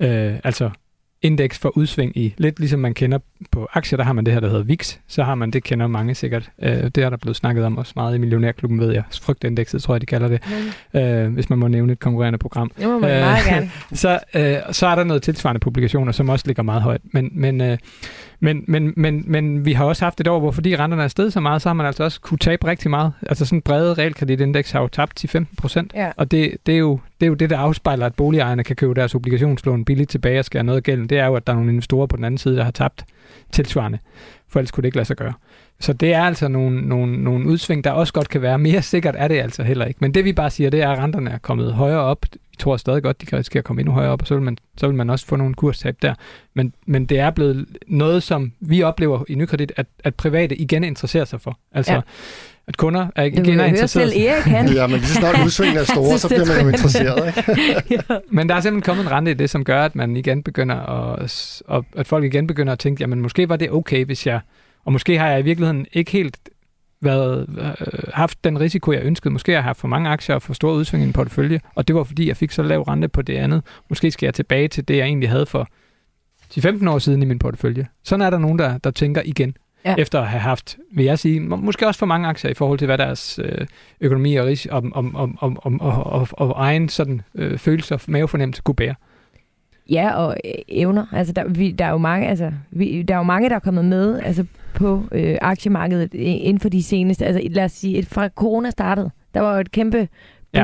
[0.00, 0.70] Øh, altså
[1.22, 3.18] indeks for udsving i, lidt ligesom man kender
[3.50, 5.86] på aktier, der har man det her, der hedder VIX, så har man, det kender
[5.86, 6.50] mange sikkert.
[6.62, 9.02] Øh, det er der blevet snakket om også meget i Millionærklubben, ved jeg.
[9.22, 10.40] Frygtindekset, tror jeg, de kalder det,
[10.94, 11.00] mm.
[11.00, 12.70] øh, hvis man må nævne et konkurrerende program.
[12.82, 13.70] Må man øh, meget gerne.
[13.92, 17.00] så, øh, så er der noget tilsvarende publikationer, som også ligger meget højt.
[17.04, 17.78] Men, men, øh,
[18.40, 21.32] men, men, men, men vi har også haft et år, hvor fordi renterne er steget
[21.32, 23.12] så meget, så har man altså også kunne tabe rigtig meget.
[23.26, 26.10] Altså sådan brede realkreditindeks har jo tabt 10-15 procent, ja.
[26.16, 28.94] og det, det, er jo, det er jo det, der afspejler, at boligejerne kan købe
[28.94, 31.08] deres obligationslån billigt tilbage og skære noget af gælden.
[31.08, 33.04] Det er jo, at der er nogle investorer på den anden side, der har tabt
[33.52, 33.98] tilsvarende,
[34.48, 35.32] for ellers kunne det ikke lade sig gøre.
[35.80, 38.58] Så det er altså nogle, nogle, nogle udsving, der også godt kan være.
[38.58, 39.98] Mere sikkert er det altså heller ikke.
[40.00, 42.26] Men det vi bare siger, det er, at renterne er kommet højere op.
[42.32, 44.42] Vi tror stadig godt, de kan risikere at komme endnu højere op, og så vil
[44.42, 46.14] man, så vil man også få nogle kurstab der.
[46.54, 50.84] Men, men det er blevet noget, som vi oplever i nykredit, at, at private igen
[50.84, 51.58] interesserer sig for.
[51.72, 52.00] Altså, ja
[52.68, 54.12] at kunder er igen er interesseret.
[54.12, 54.68] selv Erik, han.
[54.68, 57.26] ja, men lige så snart udsvingene er store, så bliver man jo interesseret.
[57.26, 57.94] Ikke?
[58.10, 58.16] ja.
[58.30, 60.76] Men der er simpelthen kommet en rente i det, som gør, at man igen begynder
[60.76, 64.40] at, og at folk igen begynder at tænke, jamen måske var det okay, hvis jeg,
[64.84, 66.38] og måske har jeg i virkeligheden ikke helt
[67.00, 69.32] været, øh, haft den risiko, jeg ønskede.
[69.32, 71.88] Måske har jeg haft for mange aktier og for store udsving i en portefølje, og
[71.88, 73.62] det var fordi, jeg fik så lav rente på det andet.
[73.88, 75.68] Måske skal jeg tilbage til det, jeg egentlig havde for
[76.54, 77.86] 10-15 år siden i min portefølje.
[78.04, 79.56] Sådan er der nogen, der, der tænker igen
[79.86, 79.94] ja.
[79.98, 82.86] efter at have haft, vil jeg sige, måske også for mange aktier i forhold til,
[82.86, 83.66] hvad deres øh,
[84.00, 87.94] økonomi og, ris- om, om, om, om, om, om, om, om egen sådan, øh, følelse
[87.94, 88.94] og mavefornemmelse kunne bære.
[89.90, 91.06] Ja, og øh, evner.
[91.12, 93.60] Altså, der, vi, der er jo mange, altså, vi, der er jo mange, der er
[93.60, 98.06] kommet med altså, på øh, aktiemarkedet inden for de seneste, altså lad os sige, et,
[98.06, 100.08] fra corona startede, der var jo et kæmpe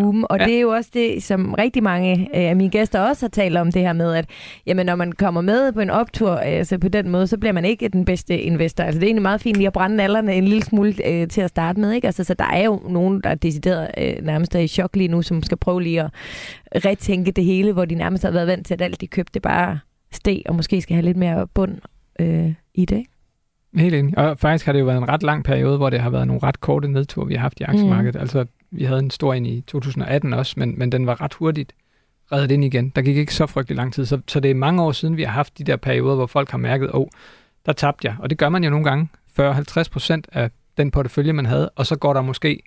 [0.01, 0.21] boom.
[0.21, 0.27] Ja.
[0.27, 0.45] Og ja.
[0.45, 3.57] det er jo også det, som rigtig mange øh, af mine gæster også har talt
[3.57, 4.27] om, det her med, at
[4.67, 7.65] jamen, når man kommer med på en optur, altså på den måde, så bliver man
[7.65, 8.85] ikke den bedste investor.
[8.85, 11.41] Altså det er egentlig meget fint lige at brænde alderne en lille smule øh, til
[11.41, 11.93] at starte med.
[11.93, 12.07] Ikke?
[12.07, 15.09] Altså, så der er jo nogen, der er decideret øh, nærmest er i chok lige
[15.09, 16.11] nu, som skal prøve lige at
[16.85, 19.79] retænke det hele, hvor de nærmest har været vant til, at alt de købte bare
[20.13, 21.79] steg, og måske skal have lidt mere bund
[22.21, 23.05] øh, i det.
[23.77, 24.19] Helt enig.
[24.19, 26.43] Og faktisk har det jo været en ret lang periode, hvor det har været nogle
[26.43, 28.15] ret korte nedture, vi har haft i aktiemarkedet.
[28.15, 28.21] Mm.
[28.21, 31.73] Altså vi havde en stor en i 2018 også, men, men den var ret hurtigt
[32.33, 32.93] reddet ind igen.
[32.97, 35.23] Der gik ikke så frygtelig lang tid, så, så det er mange år siden, vi
[35.23, 37.07] har haft de der perioder, hvor folk har mærket, åh, oh,
[37.67, 38.17] der tabte jeg.
[38.19, 39.09] Og det gør man jo nogle gange,
[39.41, 42.63] 40-50 procent af den portefølje, man havde, og så går der måske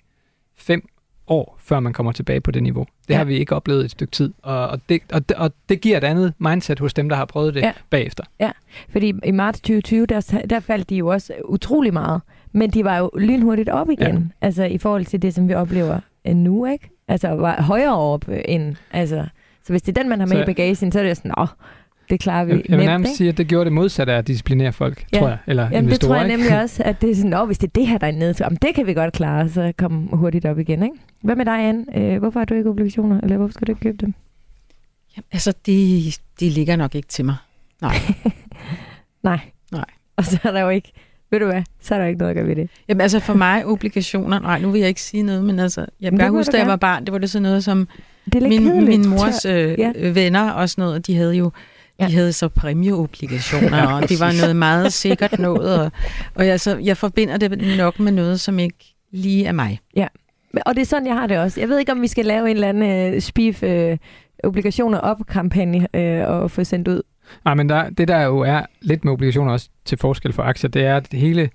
[0.56, 0.88] fem
[1.26, 2.86] år, før man kommer tilbage på det niveau.
[3.08, 3.16] Det ja.
[3.16, 5.96] har vi ikke oplevet et stykke tid, og, og, det, og, det, og det giver
[5.96, 7.72] et andet mindset hos dem, der har prøvet det ja.
[7.90, 8.24] bagefter.
[8.40, 8.50] Ja,
[8.88, 12.22] fordi i marts 2020, der, der faldt de jo også utrolig meget.
[12.56, 14.46] Men de var jo lynhurtigt op igen, ja.
[14.46, 16.90] altså i forhold til det, som vi oplever nu, ikke?
[17.08, 19.26] Altså var højere op end, altså...
[19.64, 21.32] Så hvis det er den, man har med så, i bagagen, så er det sådan,
[21.38, 21.46] åh,
[22.10, 24.26] det klarer vi Jeg, jeg vil nærmest sige, at det gjorde det modsatte af at
[24.26, 25.18] disciplinere folk, ja.
[25.18, 25.38] tror jeg.
[25.46, 27.72] Eller Jamen, det tror jeg nemlig også, at det er sådan, åh, hvis det er
[27.74, 30.46] det her, der er nede, så jamen, det kan vi godt klare, så kom hurtigt
[30.46, 30.96] op igen, ikke?
[31.22, 31.84] Hvad med dig, Anne?
[31.96, 34.14] Øh, hvorfor har du ikke obligationer, eller hvorfor skal du ikke købe dem?
[35.16, 37.36] Jamen, altså, de, de ligger nok ikke til mig.
[37.82, 37.96] Nej.
[39.22, 39.40] Nej.
[39.72, 39.86] Nej.
[40.16, 40.92] Og så er der jo ikke
[41.30, 42.70] ved du hvad, så er der ikke noget at gøre ved det.
[42.88, 46.12] Jamen altså for mig, obligationer, nej, nu vil jeg ikke sige noget, men altså, jeg
[46.12, 47.88] kan huske, da jeg var barn, det var det sådan noget som
[48.34, 49.92] min, min mors øh, ja.
[50.12, 51.50] venner og sådan noget, de havde jo
[52.00, 55.92] de havde så præmieobligationer, og det var noget meget sikkert noget, og,
[56.34, 59.80] og jeg, så, jeg forbinder det nok med noget, som ikke lige er mig.
[59.96, 60.06] Ja,
[60.66, 61.60] og det er sådan, jeg har det også.
[61.60, 63.96] Jeg ved ikke, om vi skal lave en eller anden uh, spif uh,
[64.44, 67.02] obligationer op-kampagne uh, og få sendt ud
[67.44, 70.70] Nej, men der, det der jo er lidt med obligationer også til forskel for aktier,
[70.70, 71.50] det er, at det hele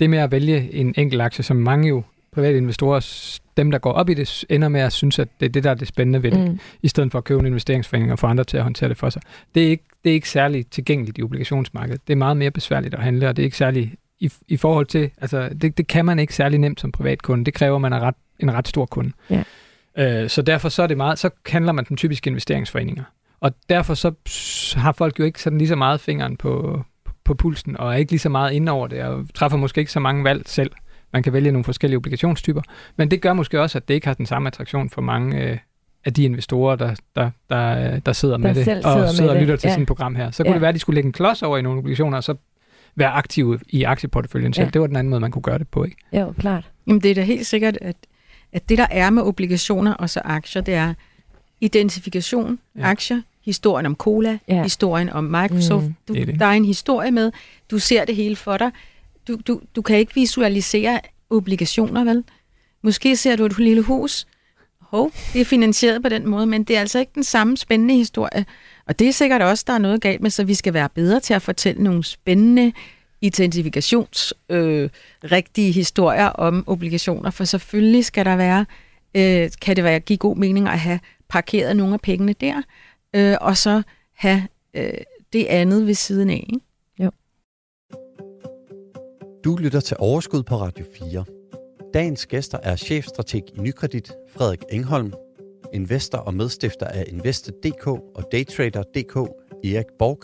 [0.00, 2.02] det med at vælge en enkelt aktie, som mange jo
[2.32, 5.50] private investorer, dem der går op i det, ender med at synes, at det er
[5.50, 6.58] det, der er det spændende ved det, mm.
[6.82, 9.10] i stedet for at købe en investeringsforening og få andre til at håndtere det for
[9.10, 9.22] sig.
[9.54, 12.00] Det er ikke, det er ikke særlig tilgængeligt i obligationsmarkedet.
[12.06, 14.86] Det er meget mere besværligt at handle, og det er ikke særlig i, i forhold
[14.86, 17.44] til, altså det, det kan man ikke særlig nemt som privatkunde.
[17.44, 19.12] Det kræver, at man er ret, en ret stor kunde.
[19.30, 19.42] Ja.
[19.98, 23.04] Øh, så derfor så er det meget, så handler man den typiske investeringsforeninger.
[23.40, 24.12] Og derfor så
[24.76, 26.82] har folk jo ikke sådan lige så meget fingeren på,
[27.24, 29.92] på pulsen, og er ikke lige så meget inde over det, og træffer måske ikke
[29.92, 30.70] så mange valg selv.
[31.12, 32.62] man kan vælge nogle forskellige obligationstyper.
[32.96, 35.58] Men det gør måske også, at det ikke har den samme attraktion for mange øh,
[36.04, 39.30] af de investorer, der, der, der, der sidder Der med det, selv og sidder sidder
[39.34, 39.72] og lytter det, til ja.
[39.72, 40.30] sådan et program her.
[40.30, 40.54] Så kunne Ja.
[40.54, 42.34] det være, at de skulle lægge en klods over i nogle obligationer, og så
[42.96, 44.64] være aktive i aktieporteføljen selv.
[44.64, 44.70] Ja.
[44.70, 45.96] Det var den anden måde, man kunne gøre det på, ikke?
[46.12, 46.70] Jo, klart.
[46.86, 47.96] Jamen, det er da helt sikkert, at,
[48.52, 50.94] at det, der er med obligationer og så aktier, det er
[51.60, 52.86] identifikation, Ja.
[52.90, 54.62] aktier, historien om Cola, Ja.
[54.62, 55.82] historien om Microsoft.
[55.84, 55.88] Mm.
[55.88, 56.40] Mm, du, Det er det.
[56.40, 57.32] der er en historie med.
[57.70, 58.70] Du ser det hele for dig.
[59.28, 61.00] Du, du, du kan ikke visualisere
[61.30, 62.24] obligationer, vel?
[62.82, 64.26] Måske ser du et lille hus.
[64.80, 67.94] Hov, det er finansieret på den måde, men det er altså ikke den samme spændende
[67.94, 68.46] historie.
[68.86, 71.20] Og det er sikkert også, der er noget galt med, så vi skal være bedre
[71.20, 72.72] til at fortælle nogle spændende
[73.20, 74.88] identifikations øh,
[75.24, 78.66] rigtige historier om obligationer, for selvfølgelig skal der være,
[79.14, 82.62] øh, kan det være give god mening at have parkeret nogle af pengene der,
[83.14, 84.42] øh, og så have
[84.74, 84.90] øh,
[85.32, 86.46] det andet ved siden af.
[86.52, 86.60] Ikke?
[89.46, 91.24] Du lytter til Overskud på Radio 4.
[91.94, 95.12] Dagens gæster er chefstrateg i Nykredit, Frederik Engholm,
[95.72, 99.16] investor og medstifter af Invested.dk og Daytrader.dk,
[99.64, 100.22] Erik Borg,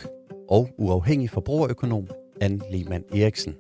[0.48, 2.08] og uafhængig forbrugerøkonom,
[2.40, 3.54] Anne Lehmann Eriksen.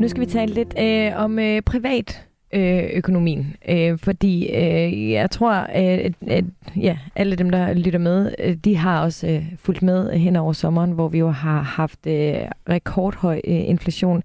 [0.00, 5.30] Nu skal vi tale lidt øh, om øh, privat øh, økonomien, øh, fordi øh, jeg
[5.30, 6.44] tror, at, at
[6.76, 10.52] ja, alle dem, der lytter med, øh, de har også øh, fulgt med hen over
[10.52, 12.34] sommeren, hvor vi jo har haft øh,
[12.68, 14.22] rekordhøj øh, inflation.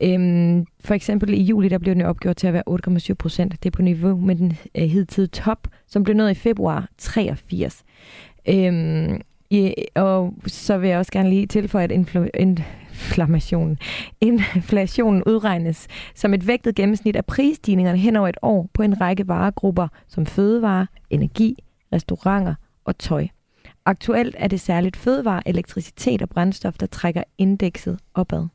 [0.00, 2.62] Øhm, for eksempel i juli, der blev den opgjort til at være
[3.10, 3.52] 8,7 procent.
[3.62, 7.84] Det er på niveau med den øh, hidtidige top, som blev nået i februar 83.
[8.48, 9.20] Øhm,
[9.50, 12.58] i, og så vil jeg også gerne lige tilføje, at influ, in-
[14.20, 19.28] inflationen udregnes som et vægtet gennemsnit af prisstigningerne hen over et år på en række
[19.28, 23.26] varegrupper som fødevare, energi, restauranter og tøj.
[23.84, 28.46] Aktuelt er det særligt fødevare, elektricitet og brændstof, der trækker indekset opad.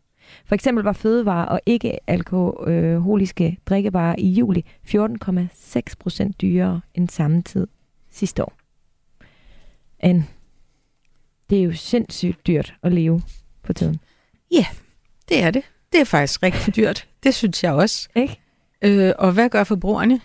[0.46, 7.42] For eksempel var fødevare og ikke alkoholiske drikkevarer i juli 14,6 procent dyrere end samme
[7.42, 7.68] tid
[8.12, 8.54] sidste år.
[10.00, 10.26] Anne,
[11.50, 13.22] det er jo sindssygt dyrt at leve
[13.64, 14.00] på tiden.
[15.30, 15.64] Det er det.
[15.91, 17.08] Det er faktisk rigtig dyrt.
[17.24, 18.10] Det synes jeg også.
[18.16, 18.39] Ikke?
[18.82, 20.22] Øh, og hvad gør forbrugerne?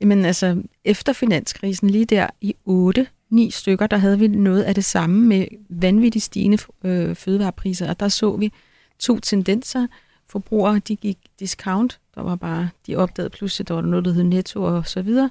[0.00, 4.74] Jamen altså, efter finanskrisen lige der i 8 ni stykker, der havde vi noget af
[4.74, 8.52] det samme med vanvittigt stigende øh, fødevarepriser, og der så vi
[8.98, 9.86] to tendenser.
[10.28, 14.24] Forbrugere, de gik discount, der var bare, de opdagede pludselig, der var noget, der hed
[14.24, 15.30] netto og så videre.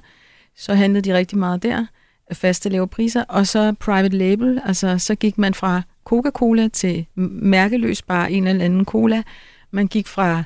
[0.56, 1.86] Så handlede de rigtig meget der,
[2.32, 8.02] faste lave priser, og så private label, altså så gik man fra Coca-Cola til mærkeløs
[8.02, 9.22] bare en eller anden cola.
[9.70, 10.44] Man gik fra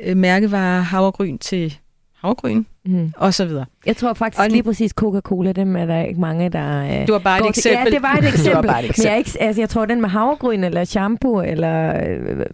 [0.00, 1.78] øh, mærkevarer havregryn til
[2.12, 3.12] havregryn, Mm.
[3.16, 3.64] og så videre.
[3.86, 6.82] Jeg tror faktisk Og lige præcis Coca-Cola, dem er der ikke mange, der...
[6.84, 7.92] Øh, Det var bare et går til- eksempel.
[7.92, 8.54] Ja, det var et Det eksempel.
[8.54, 9.06] var bare et Men eksempel.
[9.08, 12.46] jeg, er ikke, altså, jeg tror, den med havregryn, eller shampoo, eller øh,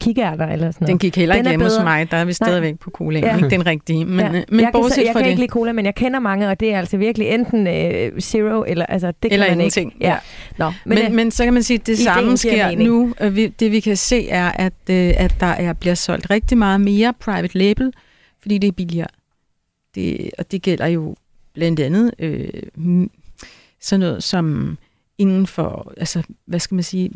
[0.00, 0.88] kikærter, eller sådan noget.
[0.88, 2.10] Den gik heller ikke hjemme hos mig.
[2.10, 3.24] Der er vi stadigvæk på colaen.
[3.24, 3.36] Ja.
[3.36, 4.04] Ikke den rigtige.
[4.04, 4.24] Men, ja.
[4.24, 4.30] ja.
[4.30, 5.30] men jeg kan, så, bortset jeg fra kan det.
[5.30, 8.64] ikke lide cola, men jeg kender mange, og det er altså virkelig enten øh, zero,
[8.68, 9.92] eller altså, det Eller kan man ingenting.
[9.94, 10.06] ikke.
[10.06, 10.16] Ja.
[10.58, 12.88] Nå, men, Men, men, men, men så kan man sige, at det samme sker mening.
[12.88, 13.14] nu.
[13.20, 16.58] Øh, vi- Det vi kan se er, at, øh, at der er, bliver solgt rigtig
[16.58, 17.92] meget mere private label,
[18.42, 19.06] fordi det er billigere.
[19.94, 21.16] Det, og det gælder jo
[21.54, 23.06] blandt andet øh,
[23.80, 24.78] sådan noget som
[25.18, 27.10] inden for, altså hvad skal man sige,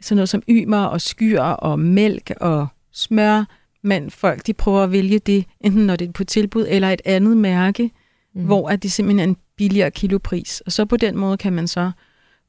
[0.00, 3.44] sådan noget som ymer og skyr og mælk og smør.
[3.82, 7.02] Men folk, de prøver at vælge det, enten når det er på tilbud eller et
[7.04, 7.90] andet mærke,
[8.34, 8.44] mm.
[8.44, 10.60] hvor at det simpelthen er en billigere kilopris.
[10.60, 11.90] Og så på den måde kan man så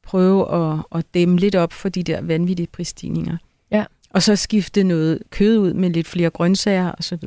[0.04, 3.38] prøve at, at dæmme lidt op for de der vanvittige prisstigninger.
[3.72, 3.86] Ja.
[4.10, 7.24] Og så skifte noget kød ud med lidt flere grøntsager osv.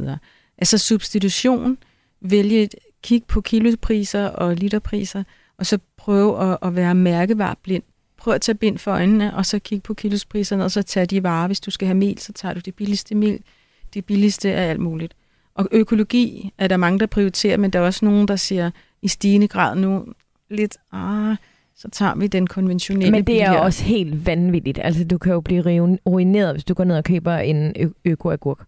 [0.59, 1.79] Altså substitution,
[2.20, 5.22] vælge et kig på kilopriser og literpriser,
[5.58, 7.82] og så prøve at, at være mærkevareblind.
[8.16, 11.22] Prøv at tage bind for øjnene, og så kigge på kilospriserne, og så tage de
[11.22, 11.46] varer.
[11.46, 13.40] Hvis du skal have mel, så tager du det billigste mel.
[13.94, 15.14] Det billigste af alt muligt.
[15.54, 18.70] Og økologi er der mange, der prioriterer, men der er også nogen, der siger
[19.02, 20.04] i stigende grad nu
[20.50, 21.36] lidt, ah,
[21.76, 23.62] så tager vi den konventionelle men det er billigere.
[23.62, 24.78] også helt vanvittigt.
[24.82, 25.62] Altså, du kan jo blive
[26.06, 28.66] ruineret, hvis du går ned og køber en ø- øko-agurk.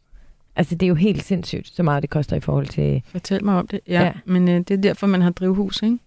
[0.57, 3.03] Altså, det er jo helt sindssygt, så meget det koster i forhold til...
[3.07, 3.81] Fortæl mig om det.
[3.89, 4.05] Ja, Ja.
[4.05, 4.13] ja.
[4.25, 5.99] men øh, det er derfor, man har drivhus, ikke?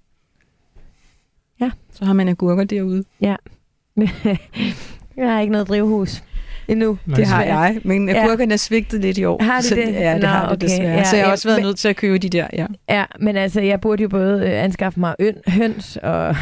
[1.61, 1.71] Ja.
[1.93, 3.03] Så har man agurker derude.
[5.17, 6.23] jeg har ikke noget drivhus
[6.67, 6.97] endnu.
[7.05, 7.15] Nej.
[7.15, 8.23] Det har jeg, men Ja.
[8.25, 9.43] agurkerne er svigtet lidt i år.
[9.43, 9.93] Har de så, det?
[9.93, 10.67] Ja, det Nå, har det okay.
[10.67, 10.97] desværre.
[10.97, 12.65] Ja, så jeg har ja, også været men- nødt til at købe de der, ja.
[12.89, 16.27] Ja, men altså, jeg burde jo både øh, anskaffe mig øn, høns og...
[16.29, 16.35] Ej,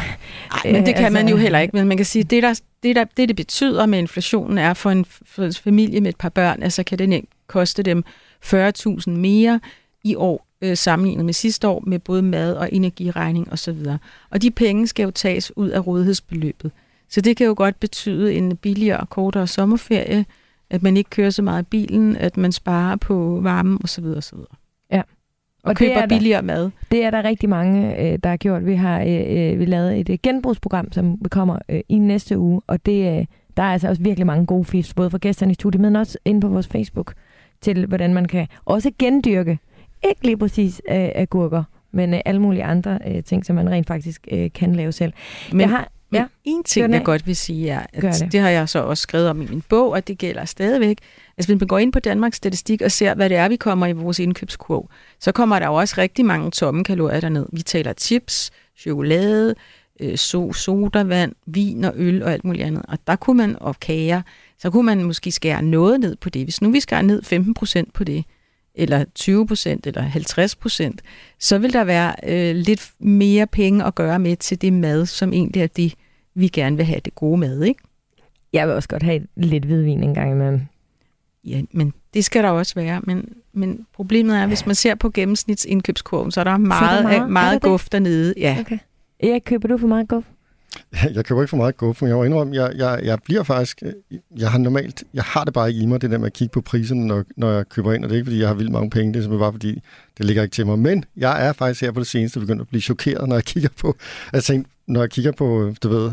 [0.64, 1.76] men det kan altså- man jo heller ikke.
[1.76, 4.90] Men man kan sige, det der, det, der, det, det betyder med inflationen, er for
[4.90, 7.08] en, for en familie med et par børn, altså kan det
[7.52, 8.04] koste dem
[8.44, 9.60] 40.000 mere
[10.04, 13.78] i år, øh, sammenlignet med sidste år, med både mad og energiregning osv.
[13.86, 13.98] Og,
[14.30, 16.70] og de penge skal jo tages ud af rådighedsbeløbet.
[17.08, 20.24] Så det kan jo godt betyde en billigere og kortere sommerferie,
[20.70, 24.04] at man ikke kører så meget i bilen, at man sparer på varmen osv.
[24.04, 24.38] osv.
[24.92, 24.98] Ja.
[24.98, 25.04] Og,
[25.62, 26.06] Og er køber der.
[26.06, 26.70] billigere mad.
[26.90, 28.66] Det er der rigtig mange, øh, der har gjort.
[28.66, 33.18] Vi har øh, vi lavet et genbrugsprogram, som kommer øh, i næste uge, og det,
[33.18, 33.26] øh,
[33.56, 36.18] der er altså også virkelig mange gode fifs, både fra gæsterne i studiet, men også
[36.24, 37.14] inde på vores Facebook,
[37.62, 39.58] til hvordan man kan også gendyrke,
[40.08, 43.86] ikke lige præcis øh, agurker, men øh, alle mulige andre øh, ting, som man rent
[43.86, 45.12] faktisk øh, kan lave selv.
[45.52, 48.20] Men, jeg har, men ja, en ting, jeg godt vil sige, er, at det.
[48.20, 48.32] det.
[48.32, 50.96] det har jeg så også skrevet om i min bog, og det gælder stadigvæk.
[51.38, 53.86] Altså, hvis man går ind på Danmarks Statistik og ser, hvad det er, vi kommer
[53.86, 54.88] i vores indkøbskurv,
[55.20, 57.46] så kommer der jo også rigtig mange tomme kalorier derned.
[57.52, 59.54] Vi taler chips, chokolade,
[60.00, 62.82] øh, so, sodavand, vin og øl og alt muligt andet.
[62.88, 64.22] Og der kunne man, og kager,
[64.62, 66.44] så kunne man måske skære noget ned på det.
[66.44, 68.24] Hvis nu vi skærer ned 15 procent på det,
[68.74, 71.02] eller 20 procent, eller 50 procent,
[71.38, 75.32] så vil der være øh, lidt mere penge at gøre med til det mad, som
[75.32, 75.94] egentlig er det,
[76.34, 77.80] vi gerne vil have, det gode mad, ikke?
[78.52, 80.60] jeg vil også godt have lidt hvidvin en gang imellem.
[81.44, 83.00] Ja, men det skal der også være.
[83.04, 87.30] Men, men problemet er, hvis man ser på gennemsnitsindkøbskurven, så er der meget, meget?
[87.30, 87.70] meget, Er der det?
[87.70, 88.34] guf dernede.
[88.36, 88.56] Ja.
[88.60, 88.78] Okay.
[89.20, 90.24] Erik, køber du for meget guf?
[91.14, 92.08] Jeg køber ikke for meget GoFundMe.
[92.08, 93.92] jeg må indrømme, jeg, jeg, jeg bliver faktisk, øh,
[94.38, 96.52] jeg har normalt, jeg har det bare ikke i mig, det der med at kigge
[96.52, 98.72] på priserne, når, når jeg køber ind, og det er ikke, fordi jeg har vildt
[98.72, 99.82] mange penge, det er simpelthen bare, fordi
[100.18, 100.78] det ligger ikke til mig.
[100.78, 103.68] Men jeg er faktisk her på det seneste begyndt at blive chokeret, når jeg kigger
[103.80, 103.96] på,
[104.32, 106.10] jeg når jeg kigger på, du ved,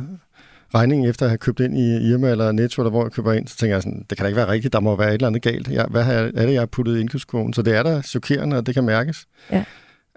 [0.76, 3.48] regningen efter at have købt ind i Irma eller Netto, eller hvor jeg køber ind,
[3.48, 5.28] så tænker jeg sådan, det kan da ikke være rigtigt, der må være et eller
[5.28, 5.68] andet galt.
[5.68, 7.54] Jeg, hvad er det, jeg har puttet i indkøbskurven?
[7.54, 9.26] Så det er da chokerende, og det kan mærkes.
[9.52, 9.64] Ja.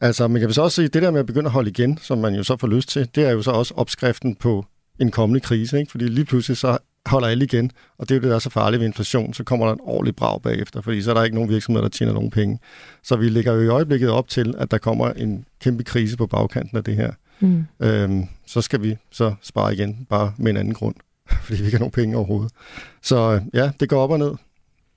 [0.03, 2.19] Altså, man kan så også sige, det der med at begynde at holde igen, som
[2.19, 4.67] man jo så får lyst til, det er jo så også opskriften på
[5.01, 5.91] en kommende krise, ikke?
[5.91, 8.51] fordi lige pludselig så holder alle igen, og det er jo det, der er så
[8.51, 11.35] farligt ved inflation, så kommer der en ordentlig brag bagefter, fordi så er der ikke
[11.35, 12.59] nogen virksomheder, der tjener nogen penge.
[13.03, 16.27] Så vi ligger jo i øjeblikket op til, at der kommer en kæmpe krise på
[16.27, 17.13] bagkanten af det her.
[17.41, 17.65] Mm.
[17.81, 20.95] Øhm, så skal vi så spare igen, bare med en anden grund,
[21.45, 22.53] fordi vi ikke har nogen penge overhovedet.
[23.03, 24.35] Så øh, ja, det går op og ned.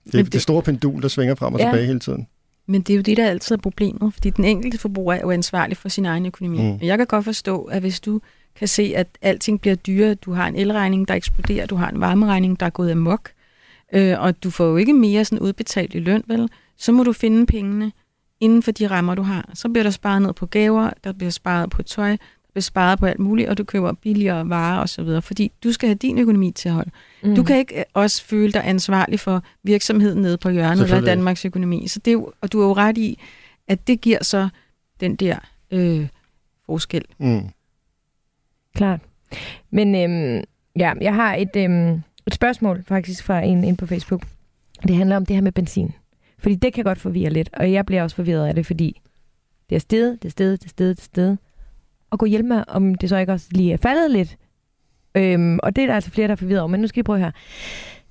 [0.06, 1.66] Det er det- det store pendul, der svinger frem og Ja.
[1.66, 2.28] tilbage hele tiden.
[2.68, 5.32] Men det er jo det, der altid er problemet, fordi den enkelte forbruger er jo
[5.32, 6.62] ansvarlig for sin egen økonomi.
[6.62, 6.68] Mm.
[6.68, 6.80] Mm.
[6.82, 8.22] Jeg kan godt forstå, at hvis du
[8.56, 12.00] kan se, at alting bliver dyrere, du har en elregning, der eksploderer, du har en
[12.00, 13.32] varmeregning, der er gået amok,
[13.94, 16.50] øh, og du får jo ikke mere sådan udbetalt i løn, vel?
[16.78, 17.92] Så må du finde pengene
[18.40, 19.50] inden for de rammer, du har.
[19.54, 22.18] Så bliver der sparet ned på gaver, der bliver sparet på tøj,
[22.56, 25.96] bliver sparet på alt muligt, og du køber billigere varer osv., fordi du skal have
[25.96, 26.92] din økonomi til at holde.
[27.24, 27.36] Mm.
[27.36, 31.02] Du kan ikke øh, også føle dig ansvarlig for virksomheden nede på hjørnet eller.
[31.02, 31.88] Danmarks økonomi.
[31.88, 33.20] Så det er jo, og du er jo ret i,
[33.68, 34.50] at det giver så
[35.00, 35.38] den der
[35.72, 36.08] øh,
[36.66, 37.06] forskel.
[37.18, 37.50] Mm.
[38.76, 39.00] Klart.
[39.72, 40.44] Men øhm,
[40.76, 44.26] ja, jeg har et, øhm, et spørgsmål faktisk fra en ind på Facebook.
[44.88, 45.92] Det handler om det her med benzin.
[46.40, 49.02] Fordi det kan godt forvirre lidt, og jeg bliver også forvirret af det, fordi
[49.70, 51.38] det er stedet, det er stedet, det er stedet, det er stedet.
[52.12, 54.38] Og gå hjælpe mig, om det så ikke også lige er faldet lidt.
[55.16, 57.04] Øhm, og det er der altså flere, der er forvirret over, men nu skal I
[57.04, 57.32] prøve her.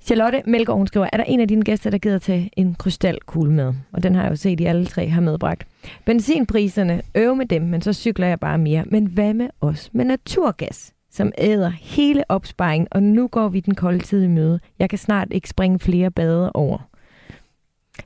[0.01, 3.53] Charlotte Melgaard, hun skriver, er der en af dine gæster, der gider tage en krystalkugle
[3.53, 3.73] med?
[3.93, 5.67] Og den har jeg jo set, I alle tre har medbragt.
[6.05, 8.83] Benzinpriserne, øv med dem, men så cykler jeg bare mere.
[8.87, 13.75] Men hvad med os med naturgas, som æder hele opsparingen, og nu går vi den
[13.75, 14.59] kolde tid i møde.
[14.79, 16.89] Jeg kan snart ikke springe flere bade over.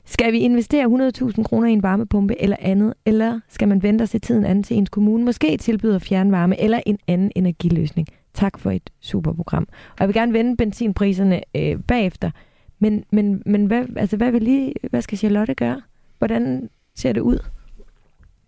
[0.04, 4.08] Skal vi investere 100.000 kroner i en varmepumpe eller andet, eller skal man vente og
[4.08, 8.08] se tiden an til ens kommune måske tilbyder fjernvarme eller en anden energiløsning?
[8.34, 9.68] Tak for et super program.
[9.90, 12.30] Og jeg vil gerne vende benzinpriserne øh, bagefter.
[12.78, 15.80] Men, men, men hvad, altså, hvad, vil lige, hvad skal Charlotte gøre?
[16.18, 17.38] Hvordan ser det ud?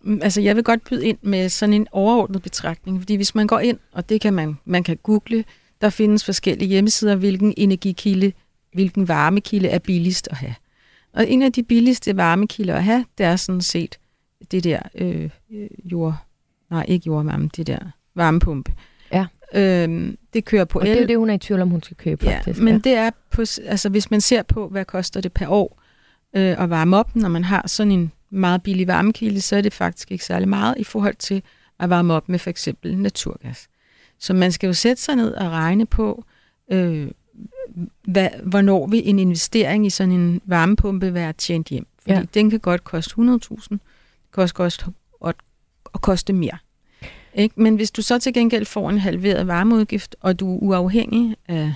[0.01, 3.47] Mm, altså, jeg vil godt byde ind med sådan en overordnet betragtning, fordi hvis man
[3.47, 5.43] går ind, og det kan man, man kan google,
[5.81, 8.31] der findes forskellige hjemmesider, hvilken energikilde,
[8.73, 10.55] hvilken varmekilde er billigst at have.
[11.13, 13.99] Og en af de billigste varmekilder at have, det er sådan set
[14.51, 16.15] det der øh, øh, jord,
[16.69, 17.79] nej ikke jordvarme, det der
[18.15, 18.73] varmepumpe.
[19.11, 19.25] Ja.
[19.55, 20.95] Øhm, det kører på Og el.
[20.95, 22.61] det er det, hun er i tvivl om, hun skal købe, Ja, faktisk.
[22.61, 25.81] men det er på, altså hvis man ser på, hvad koster det per år
[26.35, 29.73] øh, at varme op, når man har sådan en meget billig varmekilde, så er det
[29.73, 31.41] faktisk ikke særlig meget i forhold til
[31.79, 33.67] at varme op med for eksempel naturgas.
[34.19, 36.25] Så man skal jo sætte sig ned og regne på,
[36.71, 37.07] øh,
[38.07, 41.87] hvad, hvornår vil en investering i sådan en varmepumpe være tjent hjem.
[42.01, 42.23] Fordi Ja.
[42.33, 43.79] den kan godt koste 100.000, det
[44.33, 44.85] kan også koste,
[45.19, 45.33] og,
[45.85, 46.57] og koste mere.
[47.35, 47.61] Ikke?
[47.61, 51.73] Men hvis du så til gengæld får en halveret varmeudgift, og du er uafhængig af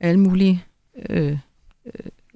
[0.00, 0.64] alle mulige
[1.10, 1.30] øh,
[1.86, 1.92] øh,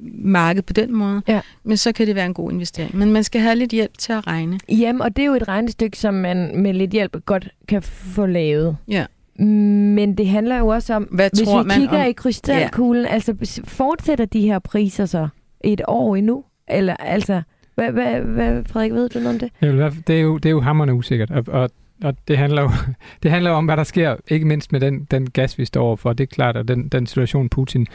[0.08, 1.40] marked på den måde, Ja.
[1.64, 2.96] men så kan det være en god investering.
[2.96, 4.58] Men man skal have lidt hjælp til at regne.
[4.68, 8.26] Jamen, og det er jo et regnestykke, som man med lidt hjælp godt kan få
[8.26, 8.76] lavet.
[8.88, 9.06] Ja.
[9.38, 13.04] Men det handler jo også om, Hvad hvis tror vi man kigger om- i krystalkuglen,
[13.04, 13.10] ja.
[13.12, 15.28] altså fortsætter de her priser så
[15.60, 16.44] et år endnu?
[16.68, 17.42] Eller altså,
[17.74, 19.50] hvad, hvad, hvad, Frederik, ved du noget om det?
[19.60, 21.70] Fald- Det er jo, det er jo hammerne usikkert, og, og,
[22.04, 22.70] og det, handler jo,
[23.22, 25.82] det handler jo om, hvad der sker, ikke mindst med den, den gas, vi står
[25.82, 26.12] overfor.
[26.12, 27.86] Det er klart, at den, den situation, Putin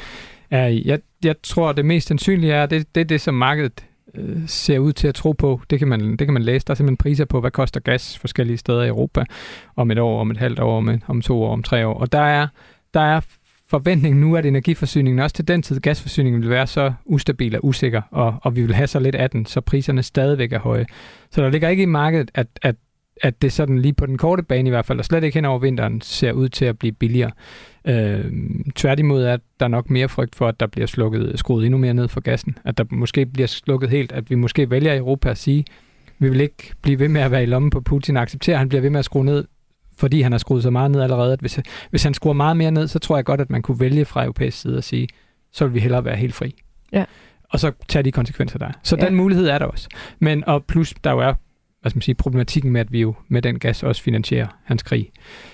[0.51, 0.83] er i.
[0.85, 3.85] Jeg, jeg tror, det mest sandsynlige er, det, det er det, som markedet
[4.15, 5.61] øh, ser ud til at tro på.
[5.69, 6.65] Det kan, man, det kan man læse.
[6.67, 9.23] Der er simpelthen priser på, hvad koster gas forskellige steder i Europa
[9.75, 11.93] om et år, om et halvt år, om, om to år, om tre år.
[11.93, 12.47] Og der er,
[12.93, 13.21] der er
[13.71, 18.01] forventningen nu, at energiforsyningen også til den tid, gasforsyningen vil være så ustabil og usikker,
[18.11, 20.85] og, og vi vil have så lidt af den, så priserne stadigvæk er høje.
[21.31, 22.75] Så der ligger ikke i markedet, at, at,
[23.21, 25.45] at det sådan lige på den korte bane i hvert fald, og slet ikke hen
[25.45, 27.31] over vinteren, ser ud til at blive billigere.
[27.85, 28.25] Øh,
[28.75, 32.07] tværtimod er der nok mere frygt for, at der bliver slukket, skruet endnu mere ned
[32.07, 32.57] for gassen.
[32.65, 35.65] At der måske bliver slukket helt, at vi måske vælger i Europa at sige,
[36.19, 38.59] vi vil ikke blive ved med at være i lommen på Putin og acceptere, at
[38.59, 39.45] han bliver ved med at skrue ned
[39.97, 41.59] fordi han har skruet så meget ned allerede, at hvis,
[41.89, 44.23] hvis han skruer meget mere ned, så tror jeg godt, at man kunne vælge fra
[44.23, 45.07] europæisk side og sige,
[45.51, 46.55] så vil vi hellere være helt fri.
[46.91, 47.05] Ja.
[47.49, 48.71] Og så tage de konsekvenser der.
[48.83, 49.05] Så ja.
[49.05, 49.89] den mulighed er der også.
[50.19, 51.33] Men og plus, der jo er
[51.81, 54.83] hvad skal man sige, problematikken med, at vi jo med den gas også finansierer hans
[54.83, 55.09] krig.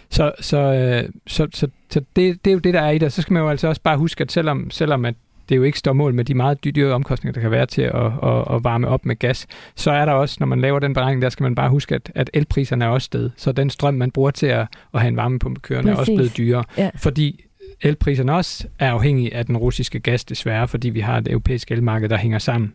[0.10, 3.14] Så, så, øh, så, så, så det, det er jo det, der er i det.
[3.14, 5.16] Så skal man jo altså også bare huske, at selvom, selvom at
[5.50, 8.06] det jo ikke står mål med de meget dyre omkostninger, der kan være til at,
[8.24, 11.22] at, at varme op med gas, så er der også, når man laver den beregning,
[11.22, 13.30] der skal man bare huske, at, at elpriserne er også sted.
[13.38, 16.38] Så den strøm, man bruger til at, at have en varmepumpe kørende, er også blevet
[16.38, 16.64] dyrere.
[16.78, 16.90] Ja.
[16.96, 17.44] Fordi
[17.82, 22.10] elpriserne også er afhængige af den russiske gas, desværre, fordi vi har et europæisk elmarked,
[22.10, 22.74] der hænger sammen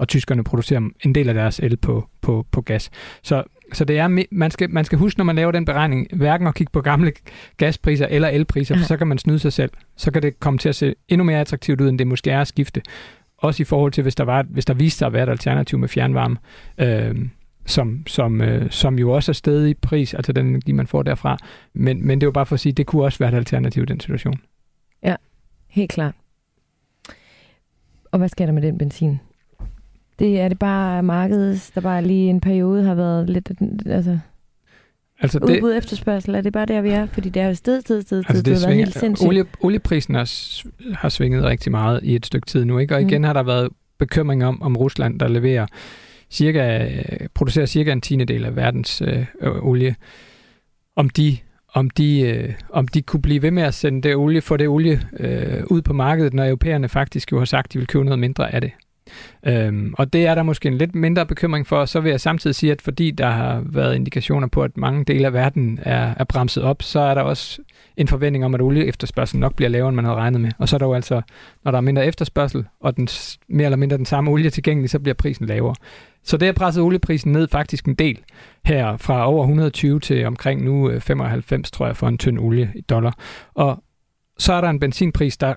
[0.00, 2.90] og tyskerne producerer en del af deres el på, på, på gas.
[3.22, 6.46] Så, så det er, man, skal, man skal huske, når man laver den beregning, hverken
[6.46, 7.12] at kigge på gamle
[7.56, 9.70] gaspriser eller elpriser, for så kan man snyde sig selv.
[9.96, 12.40] Så kan det komme til at se endnu mere attraktivt ud, end det måske er
[12.40, 12.82] at skifte.
[13.38, 15.78] Også i forhold til, hvis der, var, hvis der viste sig at være et alternativ
[15.78, 16.36] med fjernvarme,
[16.78, 17.28] øh,
[17.66, 21.02] som, som, øh, som jo også er stedet i pris, altså den energi, man får
[21.02, 21.36] derfra.
[21.74, 23.36] Men, men det er jo bare for at sige, at det kunne også være et
[23.36, 24.40] alternativ i den situation.
[25.02, 25.16] Ja,
[25.68, 26.14] helt klart.
[28.12, 29.20] Og hvad sker der med den benzin?
[30.20, 33.50] Det er det bare markedet, der bare lige en periode har været lidt,
[33.86, 34.18] altså,
[35.22, 37.06] Altså det, Udbud efterspørgsel, er det bare der, vi er?
[37.06, 39.28] Fordi det er jo sted, sted, sted, altså det, det har været helt sindssygt.
[39.28, 40.30] Olie, olieprisen har,
[40.94, 42.94] har svinget rigtig meget i et stykke tid nu, ikke?
[42.94, 43.24] og igen mm.
[43.24, 43.68] har der været
[43.98, 45.66] bekymring om, om Rusland, der leverer
[46.30, 46.88] cirka,
[47.34, 49.94] producerer cirka en tiende del af verdens øh, olie,
[50.96, 51.36] om de
[51.74, 54.68] om de, øh, om de kunne blive ved med at sende det olie, få det
[54.68, 58.04] olie øh, ud på markedet, når europæerne faktisk jo har sagt, at de vil købe
[58.04, 58.70] noget mindre af det.
[59.46, 61.84] Øhm, og det er der måske en lidt mindre bekymring for.
[61.84, 65.26] Så vil jeg samtidig sige, at fordi der har været indikationer på, at mange dele
[65.26, 67.60] af verden er, er bremset op, så er der også
[67.96, 70.50] en forventning om, at olieefterspørgselen nok bliver lavere, end man havde regnet med.
[70.58, 71.22] Og så er der jo altså,
[71.64, 73.08] når der er mindre efterspørgsel, og den,
[73.48, 75.74] mere eller mindre den samme olie tilgængelig, så bliver prisen lavere.
[76.24, 78.18] Så det har presset olieprisen ned faktisk en del
[78.64, 82.72] her fra over 120 til omkring nu øh, 95, tror jeg, for en tynd olie
[82.74, 83.18] i dollar.
[83.54, 83.82] Og
[84.38, 85.54] så er der en benzinpris, der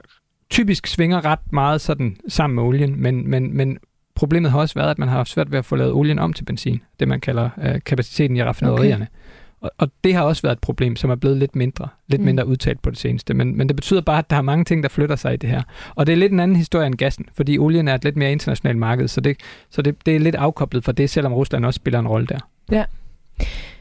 [0.50, 3.78] typisk svinger ret meget sådan sammen med olien, men, men, men
[4.16, 6.34] problemet har også været, at man har haft svært ved at få lavet olien om
[6.34, 9.08] til benzin, det man kalder øh, kapaciteten i raffinaderierne.
[9.12, 9.20] Okay.
[9.62, 12.26] Og, og det har også været et problem, som er blevet lidt mindre, lidt mm.
[12.26, 13.34] mindre udtalt på det seneste.
[13.34, 15.50] Men, men det betyder bare, at der er mange ting, der flytter sig i det
[15.50, 15.62] her.
[15.96, 18.32] Og det er lidt en anden historie end gassen, fordi olien er et lidt mere
[18.32, 19.38] internationalt marked, så det,
[19.70, 22.40] så det, det er lidt afkoblet fra det, selvom Rusland også spiller en rolle der.
[22.72, 22.84] Ja.